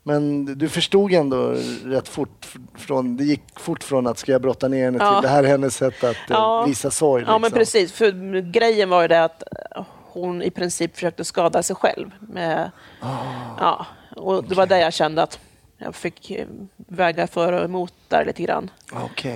Men 0.02 0.44
du 0.58 0.68
förstod 0.68 1.12
ändå 1.12 1.54
rätt 1.84 2.08
fort 2.08 2.48
från, 2.78 3.16
det 3.16 3.24
gick 3.24 3.42
fort 3.60 3.84
från 3.84 4.06
att 4.06 4.18
ska 4.18 4.32
jag 4.32 4.42
brotta 4.42 4.68
ner 4.68 4.84
henne 4.84 4.98
Ja. 5.00 5.12
till 5.14 5.22
det 5.22 5.28
här 5.34 5.44
är 5.44 5.48
hennes 5.48 5.76
sätt 5.76 6.04
att 6.04 6.16
Ja. 6.28 6.64
visa 6.66 6.90
sorg. 6.90 7.24
Ja, 7.26 7.32
men 7.32 7.40
liksom. 7.42 7.58
precis. 7.58 7.92
För 7.92 8.40
grejen 8.52 8.88
var 8.90 9.02
ju 9.02 9.08
det 9.08 9.24
att 9.24 9.42
hon 10.12 10.42
i 10.42 10.50
princip 10.50 10.94
försökte 10.94 11.24
skada 11.24 11.62
sig 11.62 11.76
själv. 11.76 12.10
Med, 12.20 12.70
Ah. 13.00 13.18
ja, 13.58 13.86
och 14.16 14.44
det 14.44 14.54
var 14.54 14.66
där 14.66 14.76
jag 14.78 14.92
kände 14.92 15.22
att 15.22 15.40
jag 15.78 15.94
fick 15.94 16.30
eh, 16.30 16.46
väga 16.76 17.26
för 17.26 17.52
och 17.52 17.64
emot 17.64 17.94
där 18.08 18.24
lite 18.24 18.42
grann. 18.42 18.70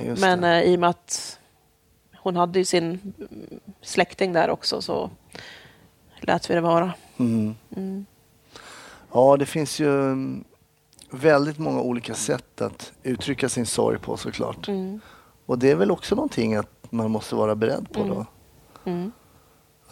Just 0.07 0.23
Men 0.23 0.41
det. 0.41 0.49
eh, 0.49 0.63
i 0.73 0.77
och 0.77 0.81
med 0.81 0.91
att 0.91 1.39
hon 2.17 2.37
hade 2.37 2.59
ju 2.59 2.65
sin 2.65 2.85
mm, 2.85 3.61
släkting 3.83 4.33
där 4.33 4.51
också, 4.51 4.83
så 4.83 5.11
lät 6.21 6.51
vi 6.51 6.55
det 6.55 6.61
vara. 6.61 6.95
Ja, 9.13 9.37
det 9.37 9.47
finns 9.47 9.81
ju 9.81 10.01
mm, 10.01 10.45
väldigt 11.11 11.59
många 11.59 11.81
olika 11.81 12.15
sätt 12.15 12.61
att 12.61 12.93
uttrycka 13.03 13.49
sin 13.49 13.67
sorg 13.67 13.99
på 13.99 14.17
såklart. 14.17 14.69
Och 15.47 15.59
det 15.59 15.71
är 15.71 15.75
väl 15.75 15.91
också 15.91 16.15
någonting 16.15 16.55
att 16.55 16.93
man 16.93 17.11
måste 17.11 17.35
vara 17.35 17.55
beredd 17.55 17.93
på 17.93 18.05
då. 18.05 18.27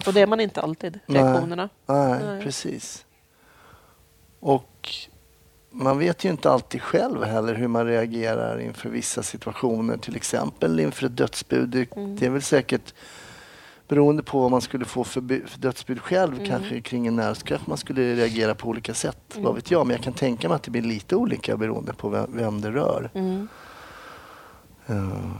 Och 0.06 0.12
det 0.12 0.20
är 0.20 0.26
man 0.26 0.40
inte 0.40 0.60
alltid, 0.60 1.00
reaktionerna. 1.06 1.68
Nej, 1.86 2.24
Nej. 2.24 2.42
precis. 2.42 3.04
Och 4.40 4.88
man 5.70 5.98
vet 5.98 6.24
ju 6.24 6.28
inte 6.30 6.50
alltid 6.50 6.82
själv 6.82 7.22
heller 7.24 7.54
hur 7.54 7.68
man 7.68 7.86
reagerar 7.86 8.60
inför 8.60 8.88
vissa 8.88 9.22
situationer. 9.22 9.96
Till 9.96 10.16
exempel 10.16 10.80
inför 10.80 11.06
ett 11.06 11.16
dödsbud. 11.16 11.68
Det, 11.68 11.96
Mm. 11.96 12.16
det 12.16 12.26
är 12.26 12.30
väl 12.30 12.42
säkert 12.42 12.94
beroende 13.88 14.22
på 14.22 14.40
vad 14.40 14.50
man 14.50 14.60
skulle 14.60 14.84
få 14.84 15.04
för, 15.04 15.46
för 15.46 15.58
dödsbud 15.60 16.00
själv 16.00 16.34
Mm. 16.34 16.46
kanske 16.46 16.80
kring 16.80 17.06
en 17.06 17.16
nära 17.16 17.34
så 17.34 17.44
kanske 17.44 17.68
man 17.70 17.78
skulle 17.78 18.14
reagera 18.14 18.54
på 18.54 18.68
olika 18.68 18.94
sätt. 18.94 19.36
Vad 19.38 19.54
vet 19.54 19.70
jag, 19.70 19.86
men 19.86 19.96
jag 19.96 20.04
kan 20.04 20.12
tänka 20.12 20.48
mig 20.48 20.56
att 20.56 20.62
det 20.62 20.70
blir 20.70 20.82
lite 20.82 21.16
olika 21.16 21.56
beroende 21.56 21.92
på 21.92 22.08
vem, 22.08 22.26
vem 22.36 22.60
det 22.60 22.70
rör. 22.70 23.10
Mm. 23.14 23.48
Eh, 24.86 25.30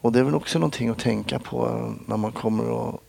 och 0.00 0.12
det 0.12 0.18
är 0.18 0.22
väl 0.24 0.34
också 0.34 0.58
någonting 0.58 0.88
att 0.88 0.98
tänka 0.98 1.38
på 1.38 1.92
när 2.06 2.16
man 2.16 2.32
kommer 2.32 2.70
och, 2.70 3.02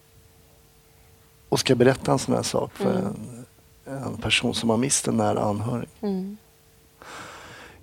och 1.49 1.59
ska 1.59 1.75
berätta 1.75 2.11
en 2.11 2.19
sån 2.19 2.35
här 2.35 2.43
sak 2.43 2.71
för 2.73 2.93
en, 2.93 3.45
en 3.85 4.17
person 4.17 4.53
som 4.53 4.69
har 4.69 4.77
mist 4.77 5.07
en 5.07 5.17
nära 5.17 5.41
anhörig. 5.41 5.89
Mm. 6.01 6.37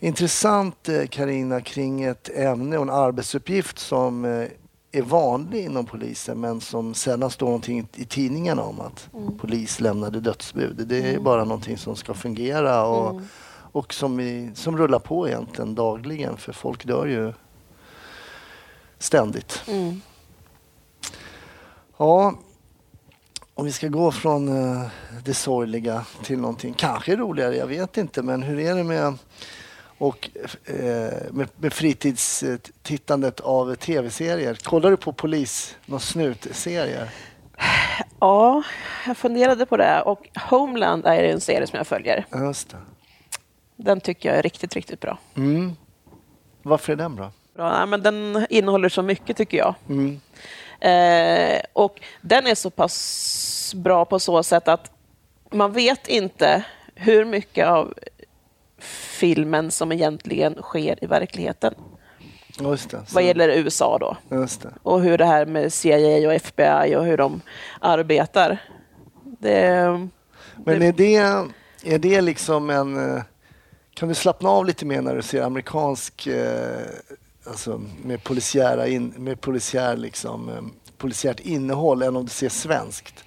Intressant 0.00 0.88
eh, 0.88 1.06
Karina 1.06 1.60
kring 1.60 2.02
ett 2.02 2.30
ämne 2.34 2.76
och 2.76 2.82
en 2.82 2.90
arbetsuppgift 2.90 3.78
som 3.78 4.24
eh, 4.24 4.48
är 4.92 5.02
vanlig 5.02 5.64
inom 5.64 5.86
polisen 5.86 6.40
men 6.40 6.60
som 6.60 6.94
sällan 6.94 7.30
står 7.30 7.46
någonting 7.46 7.88
i 7.94 8.04
tidningarna 8.04 8.62
om 8.62 8.80
att 8.80 9.08
polis 9.38 9.80
lämnade 9.80 10.20
dödsbud. 10.20 10.86
Det 10.88 11.14
är 11.14 11.18
bara 11.18 11.44
någonting 11.44 11.78
som 11.78 11.96
ska 11.96 12.14
fungera 12.14 12.86
och, 12.86 13.20
och 13.72 13.94
som, 13.94 14.16
vi, 14.16 14.50
som 14.54 14.78
rullar 14.78 14.98
på 14.98 15.28
egentligen 15.28 15.74
dagligen 15.74 16.36
för 16.36 16.52
folk 16.52 16.84
dör 16.84 17.06
ju 17.06 17.32
ständigt. 18.98 19.62
Mm. 19.66 20.00
Ja, 21.96 22.34
om 23.54 23.64
vi 23.64 23.72
ska 23.72 23.88
gå 23.88 24.12
från 24.12 24.48
eh, 24.48 24.86
det 25.24 25.34
sorgliga 25.34 26.04
till 26.22 26.38
någonting 26.38 26.74
kanske 26.74 27.16
roligare, 27.16 27.56
jag 27.56 27.66
vet 27.66 27.96
inte. 27.96 28.22
Men 28.22 28.42
hur 28.42 28.58
är 28.58 28.74
det 28.74 28.84
med, 28.84 29.18
och, 29.98 30.30
eh, 30.64 31.12
med, 31.30 31.48
med 31.56 31.72
fritidstittandet 31.72 33.40
av 33.40 33.74
tv-serier? 33.74 34.54
Kollar 34.54 34.90
du 34.90 34.96
på 34.96 35.12
polis, 35.12 35.76
någon 35.86 36.00
snutserier? 36.00 37.10
Ja, 38.20 38.62
jag 39.06 39.16
funderade 39.16 39.66
på 39.66 39.76
det. 39.76 40.02
Och 40.02 40.28
Homeland 40.50 41.06
är 41.06 41.22
en 41.22 41.40
serie 41.40 41.66
som 41.66 41.76
jag 41.76 41.86
följer. 41.86 42.26
Just 42.34 42.70
det. 42.70 42.76
Den 43.76 44.00
tycker 44.00 44.28
jag 44.28 44.38
är 44.38 44.42
riktigt, 44.42 44.74
riktigt 44.74 45.00
bra. 45.00 45.18
Mm. 45.36 45.72
Varför 46.62 46.92
är 46.92 46.96
den 46.96 47.16
bra? 47.16 47.32
bra. 47.54 47.78
Nej, 47.78 47.86
men 47.86 48.02
den 48.02 48.46
innehåller 48.50 48.88
så 48.88 49.02
mycket, 49.02 49.36
tycker 49.36 49.58
jag. 49.58 49.74
Mm. 49.88 50.20
Eh, 50.84 51.60
och 51.72 52.00
den 52.20 52.46
är 52.46 52.54
så 52.54 52.70
pass 52.70 53.72
bra 53.76 54.04
på 54.04 54.18
så 54.18 54.42
sätt 54.42 54.68
att 54.68 54.90
man 55.50 55.72
vet 55.72 56.08
inte 56.08 56.64
hur 56.94 57.24
mycket 57.24 57.66
av 57.66 57.94
filmen 59.18 59.70
som 59.70 59.92
egentligen 59.92 60.54
sker 60.62 61.04
i 61.04 61.06
verkligheten. 61.06 61.74
Just 62.60 62.90
det. 62.90 63.02
Vad 63.12 63.22
gäller 63.24 63.48
USA 63.48 63.98
då. 63.98 64.16
Och 64.82 65.00
hur 65.00 65.18
det 65.18 65.24
här 65.26 65.46
med 65.46 65.72
CIA 65.72 66.28
och 66.28 66.34
FBI 66.34 66.96
och 66.96 67.04
hur 67.04 67.16
de 67.16 67.40
arbetar. 67.80 68.58
Det, 69.38 69.80
Men 70.64 70.80
det, 70.80 70.86
är 70.86 70.92
det, 70.92 71.14
är 71.94 71.98
det 71.98 72.20
liksom 72.20 72.70
en... 72.70 73.16
eh, 73.16 73.22
Kan 73.94 74.08
du 74.08 74.14
slappna 74.14 74.48
av 74.50 74.64
lite 74.66 74.86
mer 74.86 75.02
när 75.02 75.14
du 75.16 75.22
ser 75.22 75.42
amerikansk, 75.42 76.26
eh, 76.26 76.80
alltså 77.46 77.82
med 78.02 78.24
polisiära, 78.24 78.88
in, 78.88 79.14
med 79.16 79.40
polisiär 79.40 79.96
liksom, 79.96 80.48
eh, 80.48 80.62
polisiärt 80.98 81.40
innehåll 81.40 82.02
än 82.02 82.16
om 82.16 82.24
du 82.24 82.30
ser 82.30 82.48
svenskt? 82.48 83.24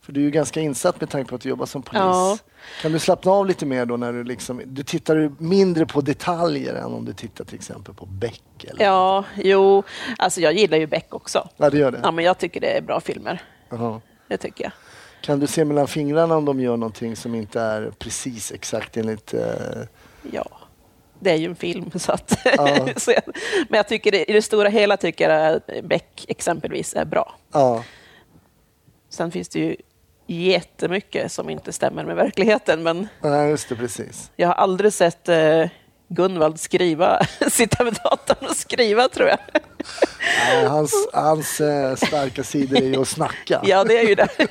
För 0.00 0.12
du 0.12 0.20
är 0.20 0.24
ju 0.24 0.30
ganska 0.30 0.60
insatt 0.60 1.00
med 1.00 1.10
tanke 1.10 1.28
på 1.28 1.34
att 1.34 1.40
du 1.40 1.48
jobbar 1.48 1.66
som 1.66 1.82
polis. 1.82 2.00
Ja. 2.00 2.38
Kan 2.82 2.92
du 2.92 2.98
slappna 2.98 3.32
av 3.32 3.46
lite 3.46 3.66
mer 3.66 3.86
då 3.86 3.96
när 3.96 4.12
du 4.12 4.24
liksom, 4.24 4.62
du 4.66 4.82
tittar 4.82 5.32
mindre 5.38 5.86
på 5.86 6.00
detaljer 6.00 6.74
än 6.74 6.94
om 6.94 7.04
du 7.04 7.12
tittar 7.12 7.44
till 7.44 7.54
exempel 7.54 7.94
på 7.94 8.06
Beck? 8.06 8.64
Eller? 8.68 8.84
ja, 8.84 9.24
jo, 9.36 9.82
alltså 10.18 10.40
jag 10.40 10.52
gillar 10.52 10.78
ju 10.78 10.86
Beck 10.86 11.14
också. 11.14 11.48
ja, 11.56 11.70
det 11.70 11.78
gör 11.78 11.90
det. 11.90 12.00
Ja, 12.02 12.10
men 12.10 12.24
jag 12.24 12.38
tycker 12.38 12.60
det 12.60 12.76
är 12.76 12.82
bra 12.82 13.00
filmer. 13.00 13.42
Jaha. 13.68 14.00
Det 14.28 14.36
tycker 14.36 14.64
jag. 14.64 14.72
Kan 15.22 15.40
du 15.40 15.46
se 15.46 15.64
mellan 15.64 15.88
fingrarna 15.88 16.36
om 16.36 16.44
de 16.44 16.60
gör 16.60 16.76
någonting 16.76 17.16
som 17.16 17.34
inte 17.34 17.60
är 17.60 17.90
precis 17.98 18.52
exakt 18.52 18.96
enligt 18.96 19.34
eh, 19.34 19.40
Ja, 20.32 20.48
det 21.24 21.30
är 21.30 21.36
ju 21.36 21.46
en 21.46 21.56
film. 21.56 21.90
Så 21.94 22.12
att, 22.12 22.38
Ja. 22.56 22.88
så 22.96 23.10
jag, 23.10 23.22
men 23.68 23.76
jag 23.76 23.88
tycker 23.88 24.12
det, 24.12 24.30
i 24.30 24.32
det 24.32 24.42
stora 24.42 24.68
hela 24.68 24.96
tycker 24.96 25.30
jag 25.30 25.54
att 25.56 25.70
Beck 25.84 26.24
exempelvis 26.28 26.94
är 26.94 27.04
bra. 27.04 27.34
Ja, 27.52 27.84
Sen 29.08 29.30
finns 29.30 29.48
det 29.48 29.58
ju 29.58 29.76
jättemycket 30.26 31.32
som 31.32 31.50
inte 31.50 31.72
stämmer 31.72 32.04
med 32.04 32.16
verkligheten, 32.16 32.82
men 32.82 33.08
nej, 33.20 33.50
just 33.50 33.68
det, 33.68 33.76
precis. 33.76 34.30
jag 34.36 34.48
har 34.48 34.54
aldrig 34.54 34.92
sett 34.92 35.28
eh, 35.28 35.64
Gunvald 36.08 36.60
skriva, 36.60 37.26
sitta 37.50 37.84
med 37.84 37.92
datorn 38.04 38.48
och 38.50 38.56
skriva, 38.56 39.08
tror 39.08 39.28
jag. 39.28 39.38
Nej, 40.38 40.64
hans 40.66 41.08
hans 41.12 41.60
eh, 41.60 41.94
starka 41.96 42.44
sidor 42.44 42.76
är 42.78 42.82
ju 42.86 43.00
att 43.00 43.08
snacka. 43.08 43.60
Ja, 43.64 43.84
det 43.84 43.98
är 43.98 44.08
ju 44.08 44.14
det. 44.14 44.28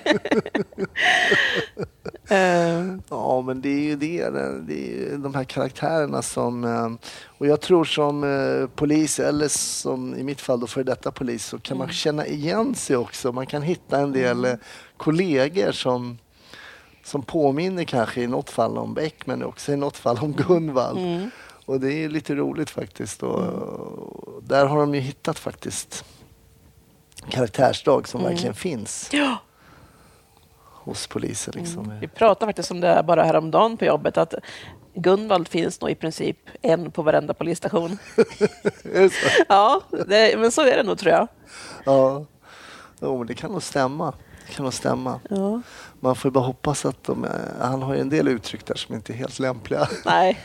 Eh, 2.30 2.96
Ja, 3.10 3.42
men 3.42 3.62
det 3.62 3.70
är 3.70 3.80
ju 3.84 3.96
det. 3.96 4.30
Det 4.68 4.74
är 4.74 4.88
ju 4.88 5.18
de 5.18 5.36
här 5.36 5.44
karaktärerna 5.44 6.22
som... 6.22 6.63
eh, 6.63 6.89
Och 7.38 7.48
jag 7.48 7.62
tror 7.62 7.84
som 7.86 8.24
eh, 8.24 8.68
polis, 8.76 9.20
eller 9.20 9.48
som 9.48 10.16
i 10.16 10.24
mitt 10.24 10.42
fall 10.42 10.60
då 10.60 10.68
för 10.68 10.84
detta 10.84 11.12
polis, 11.12 11.46
så 11.46 11.60
kan 11.60 11.78
man 11.78 11.89
känna 11.92 12.26
igen 12.28 12.76
sig 12.76 12.96
också. 12.96 13.32
Man 13.32 13.46
kan 13.46 13.62
hitta 13.62 14.00
en 14.00 14.12
del 14.12 14.46
eh, 14.46 14.54
kollegor 14.98 15.72
som, 15.72 16.18
som 17.04 17.22
påminner 17.22 17.84
kanske 17.84 18.22
i 18.22 18.28
något 18.28 18.50
fall 18.50 18.78
om 18.78 18.94
Beck, 18.94 19.26
men 19.26 19.44
också 19.44 19.72
i 19.72 19.76
något 19.76 19.98
fall 19.98 20.18
om 20.22 20.34
Gunvald. 20.34 21.00
Och 21.65 21.80
det 21.80 21.93
är 21.93 22.10
lite 22.10 22.36
roligt 22.36 22.69
faktiskt. 22.69 23.23
Och, 23.23 23.39
och 23.39 24.43
där 24.43 24.65
har 24.65 24.80
de 24.80 24.95
ju 24.95 25.02
hittat 25.02 25.39
faktiskt 25.39 26.06
karaktärsdrag 27.30 28.08
som 28.08 28.23
verkligen 28.23 28.54
finns 28.54 29.10
ja. 29.12 29.38
hos 30.62 31.08
poliser. 31.08 31.52
Liksom. 31.52 31.93
Vi 31.99 32.08
pratade 32.08 32.49
faktiskt 32.49 32.71
om 32.71 32.82
det 32.82 33.04
bara 33.08 33.23
häromdagen 33.23 33.78
på 33.78 33.86
jobbet, 33.86 34.17
att 34.17 34.34
Gunvald 34.93 35.47
finns 35.47 35.82
nog 35.82 35.89
i 35.89 35.95
princip 35.95 36.38
en 36.62 36.91
på 36.91 37.02
varenda 37.02 37.34
polisstation. 37.34 37.97
Ja, 39.49 39.82
det, 40.08 40.39
men 40.39 40.52
så 40.52 40.62
är 40.62 40.78
det 40.78 40.84
nog, 40.84 40.97
tror 40.97 41.12
jag. 41.12 41.28
Ja, 41.86 42.26
jo, 43.02 43.17
men 43.17 43.28
det 43.28 43.34
kan 43.34 43.52
nog 43.52 43.63
stämma. 43.63 44.13
Det 44.47 44.54
kan 44.54 44.63
nog 44.63 44.73
stämma. 44.73 45.19
Ja. 45.30 45.62
Man 45.99 46.15
får 46.15 46.32
bara 46.32 46.43
hoppas 46.43 46.86
att 46.86 47.04
de, 47.04 47.28
han 47.60 47.82
har 47.82 47.93
ju 47.93 48.02
en 48.02 48.10
del 48.10 48.28
uttryck 48.28 48.65
där 48.65 48.76
som 48.76 48.95
inte 48.95 49.13
är 49.13 49.15
helt 49.15 49.39
lämpliga. 49.39 49.88
Nej, 50.06 50.39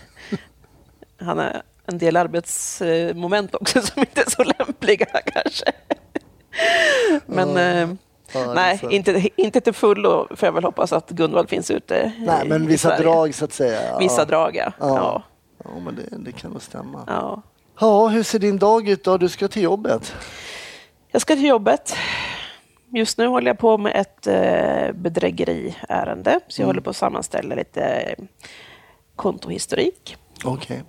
han 1.20 1.38
har 1.38 1.62
en 1.87 1.98
del 1.98 2.16
arbetsmoment 2.16 3.54
också 3.54 3.81
som 3.87 4.00
inte 4.00 4.20
är 4.20 4.31
så 4.31 4.44
lämpliga 4.44 5.07
kanske. 5.07 5.64
Men 7.26 7.57
eh, 7.57 7.88
Ja, 8.33 8.40
det 8.40 8.50
är 8.50 8.54
nej, 8.54 8.78
så. 8.78 8.90
inte, 8.90 9.28
inte 9.37 9.61
till 9.61 9.72
fullo 9.72 10.26
får 10.37 10.46
jag 10.46 10.52
väl 10.52 10.64
hoppas 10.64 10.92
att 10.92 11.11
Gunvald 11.11 11.48
finns 11.48 11.70
ute 11.70 12.12
Nej, 12.18 12.46
i- 12.46 12.48
men 12.48 12.66
vissa 12.66 12.88
Sverige. 12.88 13.02
drag 13.02 13.35
så 13.35 13.44
att 13.44 13.52
säga. 13.52 13.98
Vissa 13.98 14.20
ja. 14.20 14.24
drag, 14.24 14.57
ja. 14.57 14.72
Ja. 14.81 14.87
ja. 14.96 15.22
Ja, 15.64 15.70
men 15.85 15.96
det, 15.96 16.02
det 16.24 16.33
kan 16.33 16.50
nog 16.50 16.62
stämma. 16.62 17.04
ja. 17.07 17.42
Ja, 17.81 18.09
hur 18.09 18.22
ser 18.22 18.38
din 18.38 18.59
dag 18.59 18.88
ut 18.88 19.04
då? 19.04 19.16
Du 19.18 19.28
ska 19.28 19.48
till 19.48 19.62
jobbet. 19.62 20.14
Jag 21.12 21.23
ska 21.23 21.35
till 21.35 21.46
jobbet. 21.46 21.96
Just 22.94 23.19
nu 23.19 23.27
håller 23.27 23.46
jag 23.50 23.58
på 23.58 23.79
med 23.79 23.92
ett 23.96 24.27
eh, 24.27 24.92
bedrägeriärende, 24.94 26.40
så 26.48 26.60
jag 26.60 26.64
Mm. 26.64 26.69
håller 26.69 26.81
på 26.81 26.90
att 26.90 26.96
sammanställa 26.96 27.54
lite 27.54 27.81
eh, 27.83 28.25
kontohistorik. 29.16 30.16
Okej. 30.44 30.83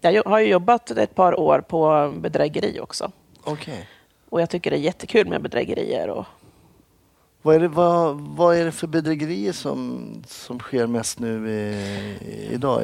Jag 0.00 0.24
har 0.24 0.40
ju 0.40 0.46
jobbat 0.46 0.90
ett 0.90 1.14
par 1.14 1.40
år 1.40 1.60
på 1.60 2.12
bedrägeri 2.20 2.80
också. 2.80 3.12
Okej. 3.44 3.88
Och 4.28 4.40
jag 4.40 4.50
tycker 4.50 4.70
det 4.70 4.76
är 4.76 4.80
jättekul 4.80 5.28
med 5.28 5.42
bedrägerier. 5.42 6.08
Och, 6.08 6.24
Vad, 7.42 7.54
är 7.54 7.60
det, 7.60 7.68
vad, 7.68 8.20
vad 8.20 8.56
är 8.56 8.64
det 8.64 8.72
för 8.72 8.86
bedrägerier 8.86 9.52
som, 9.52 10.12
som 10.26 10.58
sker 10.58 10.86
mest 10.86 11.18
nu 11.18 11.50
i, 11.50 12.48
idag? 12.52 12.82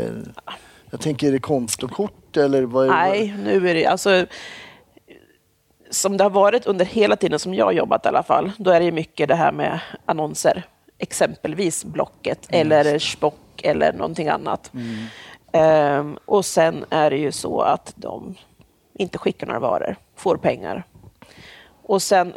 Jag 0.91 1.01
tänker, 1.01 1.29
är 1.29 1.33
det 1.33 1.39
kontokort 1.39 2.37
eller 2.37 2.63
vad 2.63 2.85
är 2.85 2.89
det? 2.89 2.95
nej, 2.95 3.35
nu 3.45 3.71
är 3.71 3.75
det 3.75 3.87
alltså 3.87 4.27
som 5.91 6.17
det 6.17 6.25
har 6.25 6.31
varit 6.31 6.67
under 6.67 6.85
hela 6.85 7.17
tiden 7.17 7.39
som 7.39 7.55
jag 7.55 7.65
har 7.65 7.73
jobbat 7.73 8.05
i 8.05 8.09
alla 8.09 8.23
fall, 8.23 8.53
då 8.59 8.71
är 8.71 8.81
det 8.81 8.93
mycket 8.93 9.29
det 9.29 9.35
här 9.35 9.53
med 9.53 9.81
annonser. 10.07 10.63
Exempelvis 10.99 11.85
Blocket 11.85 12.47
eller 12.49 12.99
Spock 12.99 13.61
eller 13.63 13.93
någonting 13.93 14.29
annat. 14.29 14.71
Ehm, 15.53 16.18
och 16.24 16.44
sen 16.44 16.84
är 16.90 17.11
det 17.11 17.16
ju 17.16 17.32
så 17.32 17.61
att 17.61 17.92
de 17.96 18.34
inte 18.94 19.18
skickar 19.18 19.46
några 19.46 19.61
varor, 19.61 19.96
får 20.16 20.36
pengar. 20.36 20.84
Och 21.82 22.03
sen 22.03 22.34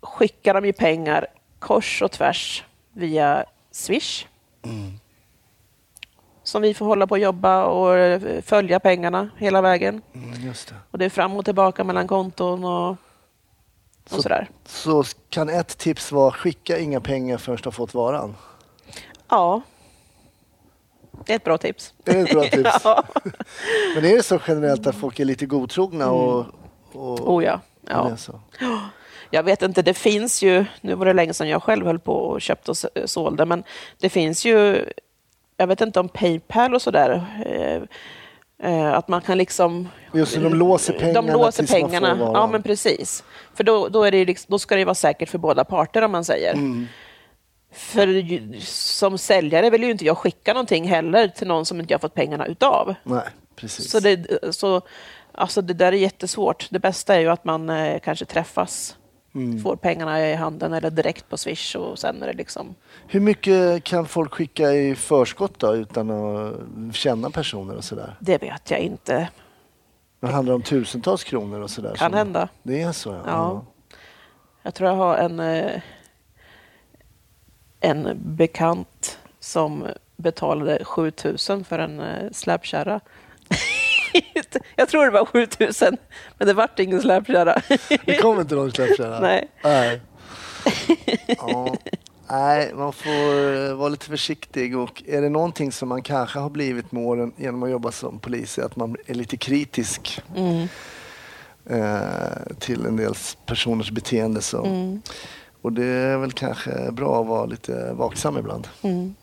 skickar 0.00 0.54
de 0.54 0.64
ju 0.66 0.72
pengar 0.72 1.26
kors 1.58 2.02
och 2.02 2.10
tvärs 2.12 2.64
via 2.92 3.44
Swish. 3.70 4.26
Som 6.42 6.62
vi 6.62 6.74
får 6.74 6.86
hålla 6.86 7.06
på 7.06 7.12
och 7.12 7.18
jobba 7.18 7.64
och 7.64 7.96
eh, 7.98 8.40
följa 8.42 8.80
pengarna 8.80 9.30
hela 9.36 9.60
vägen. 9.60 10.02
Mm, 10.14 10.30
det. 10.44 10.74
Och 10.90 10.98
det 10.98 11.04
är 11.04 11.10
fram 11.10 11.36
och 11.36 11.44
tillbaka 11.44 11.84
mellan 11.84 12.08
konton 12.08 12.64
och, 12.64 12.90
och 12.90 12.96
Så- 14.06 14.22
sådär. 14.22 14.48
Så 14.64 15.04
kan 15.28 15.48
ett 15.48 15.78
tips 15.78 16.12
vara 16.12 16.30
skicka 16.32 16.78
inga 16.78 17.00
pengar 17.00 17.38
förrän 17.38 17.56
du 17.62 17.66
har 17.66 17.72
fått 17.72 17.94
varan. 17.94 18.34
Ja. 19.28 19.62
Det 21.24 21.32
är 21.32 21.36
ett 21.36 21.44
bra 21.44 21.58
tips. 21.58 21.94
Det 22.04 22.10
är 22.10 22.24
ett 22.24 22.30
bra 22.30 22.42
tips. 22.42 22.70
ja. 22.84 23.04
Men 23.94 24.04
är 24.04 24.16
det 24.16 24.22
så 24.22 24.40
generellt 24.48 24.86
att 24.86 24.96
folk 24.96 25.20
är 25.20 25.24
lite 25.24 25.46
godtrogna 25.46 26.10
och, 26.10 26.46
och, 26.92 27.34
Oh 27.34 27.44
ja. 27.44 27.60
ja. 27.88 28.10
Jag 29.30 29.42
vet 29.42 29.62
inte, 29.62 29.82
det 29.82 29.94
finns 29.94 30.42
ju, 30.42 30.64
nu 30.80 30.94
var 30.94 31.06
det 31.06 31.12
länge 31.12 31.34
sedan 31.34 31.48
jag 31.48 31.62
själv 31.62 31.86
höll 31.86 31.98
på 31.98 32.12
och 32.12 32.40
köpte 32.40 32.70
och 32.70 32.76
sålde, 33.10 33.44
men 33.44 33.64
det 34.00 34.08
finns 34.08 34.44
ju, 34.44 34.84
jag 35.56 35.66
vet 35.66 35.80
inte 35.80 36.00
om 36.00 36.08
Paypal 36.08 36.74
och 36.74 36.82
sådär, 36.82 37.24
eh, 37.46 37.82
eh, 38.70 38.92
att 38.92 39.08
man 39.08 39.20
kan 39.20 39.38
liksom... 39.38 39.88
Just 40.14 40.34
det, 40.34 40.40
de 40.40 40.54
låser 40.54 40.92
pengarna 40.92 41.22
De 41.22 41.32
låser 41.32 41.66
pengarna, 41.66 42.16
ja 42.20 42.46
men 42.46 42.62
precis. 42.62 43.24
För 43.54 43.64
då, 43.64 43.88
då, 43.88 44.04
är 44.04 44.10
det 44.10 44.24
liksom, 44.24 44.46
då 44.48 44.58
ska 44.58 44.76
det 44.76 44.84
vara 44.84 44.94
säkert 44.94 45.28
för 45.28 45.38
båda 45.38 45.64
parter 45.64 46.02
om 46.02 46.12
man 46.12 46.24
säger. 46.24 46.52
Mm. 46.52 46.86
För 47.76 48.60
som 48.64 49.18
säljare 49.18 49.70
vill 49.70 49.82
ju 49.82 49.90
inte 49.90 50.04
jag 50.04 50.18
skicka 50.18 50.52
någonting 50.52 50.88
heller 50.88 51.28
till 51.28 51.46
någon 51.46 51.66
som 51.66 51.80
inte 51.80 51.92
jag 51.94 52.00
fått 52.00 52.14
pengarna 52.14 52.46
utav. 52.46 52.94
Nej, 53.04 53.22
precis. 53.56 53.90
Så, 53.90 54.00
det, 54.00 54.26
så 54.54 54.80
alltså 55.32 55.62
det 55.62 55.74
där 55.74 55.86
är 55.92 55.96
jättesvårt. 55.96 56.66
Det 56.70 56.78
bästa 56.78 57.14
är 57.14 57.20
ju 57.20 57.28
att 57.28 57.44
man 57.44 57.70
eh, 57.70 57.98
kanske 58.00 58.24
träffas, 58.24 58.96
Mm. 59.34 59.62
får 59.62 59.76
pengarna 59.76 60.28
i 60.28 60.34
handen 60.34 60.72
eller 60.72 60.90
direkt 60.90 61.28
på 61.28 61.36
Swish 61.36 61.76
och 61.76 61.98
sen 61.98 62.22
är 62.22 62.26
det 62.26 62.32
liksom... 62.32 62.74
Hur 63.06 63.20
mycket 63.20 63.84
kan 63.84 64.06
folk 64.06 64.34
skicka 64.34 64.72
i 64.72 64.94
förskott 64.94 65.58
då 65.58 65.74
utan 65.76 66.10
att 66.10 66.54
känna 66.94 67.30
personer 67.30 67.74
och 67.76 67.84
sådär? 67.84 68.16
Det 68.20 68.42
vet 68.42 68.70
jag 68.70 68.80
inte. 68.80 69.28
Det 70.20 70.26
handlar 70.26 70.54
om 70.54 70.62
tusentals 70.62 71.24
kronor 71.24 71.60
och 71.60 71.70
sådär. 71.70 71.94
Kan 71.94 72.10
som- 72.10 72.18
hända. 72.18 72.48
Det 72.62 72.82
är 72.82 72.92
så 72.92 73.10
ja. 73.10 73.20
Ja. 73.26 73.64
Jag 74.62 74.74
tror 74.74 74.90
jag 74.90 74.96
har 74.96 75.16
en, 75.16 75.40
eh, 75.40 75.80
en 77.80 78.18
bekant 78.36 79.18
som 79.40 79.86
betalade 80.16 80.84
7000 80.84 81.64
för 81.64 81.78
en 81.78 82.00
eh, 82.00 82.30
släpkärra. 82.32 83.00
jag 84.76 84.88
tror 84.88 85.04
det 85.04 85.10
var 85.10 85.24
7000, 85.24 85.96
men 86.38 86.48
det 86.48 86.54
vart 86.54 86.78
ingen 86.78 87.00
släpkärra. 87.00 87.62
Det 88.04 88.16
kommer 88.16 88.40
inte 88.40 88.54
någon 88.54 88.72
släppkärra? 88.72 89.20
Nej. 89.20 89.48
Nej. 89.64 90.00
Ja. 91.38 91.76
Nej, 92.30 92.72
man 92.74 92.92
får 92.92 93.54
eh, 93.68 93.74
vara 93.74 93.88
lite 93.88 94.06
försiktig 94.06 94.76
och 94.78 95.02
är 95.06 95.20
det 95.22 95.28
någonting 95.28 95.72
som 95.72 95.88
man 95.88 96.02
kanske 96.02 96.38
har 96.38 96.50
blivit 96.50 96.92
med 96.92 97.02
åren 97.06 97.32
genom 97.36 97.62
att 97.62 97.70
jobba 97.70 97.92
som 97.92 98.18
polis 98.18 98.58
är 98.58 98.62
att 98.62 98.76
man 98.76 98.96
är 99.06 99.14
lite 99.14 99.36
kritisk 99.36 100.20
Mm. 100.36 100.68
eh, 101.70 102.56
till 102.58 102.86
en 102.86 102.96
del 102.96 103.14
personers 103.46 103.90
beteende. 103.90 104.42
Så. 104.42 104.64
Mm. 104.64 105.02
Och 105.62 105.72
det 105.72 105.84
är 105.84 106.18
väl 106.18 106.32
kanske 106.32 106.92
bra 106.92 107.20
att 107.20 107.26
vara 107.26 107.46
lite 107.46 107.92
vaksam 107.92 108.38
ibland. 108.38 108.68
Mm. 108.82 109.14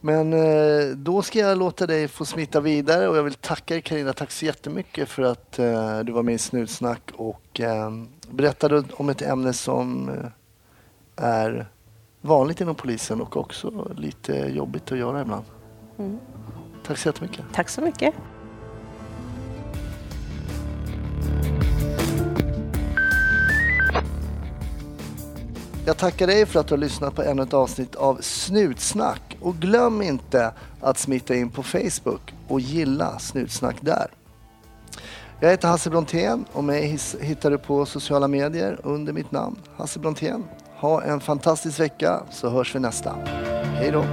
Men 0.00 0.32
eh, 0.32 0.96
då 0.96 1.22
ska 1.22 1.38
jag 1.38 1.58
låta 1.58 1.86
dig 1.86 2.08
få 2.08 2.24
smita 2.24 2.60
vidare 2.60 3.08
och 3.08 3.16
jag 3.16 3.22
vill 3.22 3.34
tacka 3.34 3.74
dig 3.74 3.82
Carina. 3.82 4.12
Tack 4.12 4.30
så 4.30 4.44
jättemycket 4.44 5.08
för 5.08 5.22
att 5.22 5.58
eh, 5.58 5.98
du 5.98 6.12
var 6.12 6.22
med 6.22 6.34
i 6.34 6.38
Snutsnack 6.38 7.10
och 7.16 7.60
eh, 7.60 7.90
berättade 8.30 8.84
om 8.92 9.08
ett 9.08 9.22
ämne 9.22 9.52
som 9.52 10.10
är 11.16 11.66
vanligt 12.20 12.60
inom 12.60 12.74
polisen 12.74 13.20
och 13.20 13.36
också 13.36 13.92
lite 13.96 14.32
jobbigt 14.32 14.92
att 14.92 14.98
göra 14.98 15.20
ibland. 15.20 15.44
Mm. 15.98 16.18
Tack 16.86 16.98
så 16.98 17.08
jättemycket. 17.08 17.44
Tack 17.52 17.68
så 17.68 17.80
mycket. 17.80 18.14
Jag 25.86 25.96
tackar 25.96 26.26
dig 26.26 26.46
för 26.46 26.60
att 26.60 26.66
du 26.66 26.74
har 26.74 26.78
lyssnat 26.78 27.14
på 27.14 27.22
ännu 27.22 27.42
ett 27.42 27.54
avsnitt 27.54 27.94
av 27.94 28.18
Snutsnack 28.20 29.36
och 29.40 29.54
glöm 29.56 30.02
inte 30.02 30.52
att 30.80 30.98
smita 30.98 31.34
in 31.34 31.50
på 31.50 31.62
Facebook 31.62 32.34
och 32.48 32.60
gilla 32.60 33.18
Snutsnack 33.18 33.76
där. 33.80 34.06
Jag 35.40 35.50
heter 35.50 35.68
Hasse 35.68 35.90
Brontén 35.90 36.44
och 36.52 36.64
mig 36.64 36.98
hittar 37.20 37.50
du 37.50 37.58
på 37.58 37.86
sociala 37.86 38.28
medier 38.28 38.80
under 38.82 39.12
mitt 39.12 39.32
namn 39.32 39.56
Hasse 39.76 39.98
Brontén. 39.98 40.44
Ha 40.76 41.02
en 41.02 41.20
fantastisk 41.20 41.80
vecka 41.80 42.22
så 42.30 42.48
hörs 42.48 42.74
vi 42.74 42.80
nästa. 42.80 43.14
Hej 43.64 43.90
då! 43.90 44.04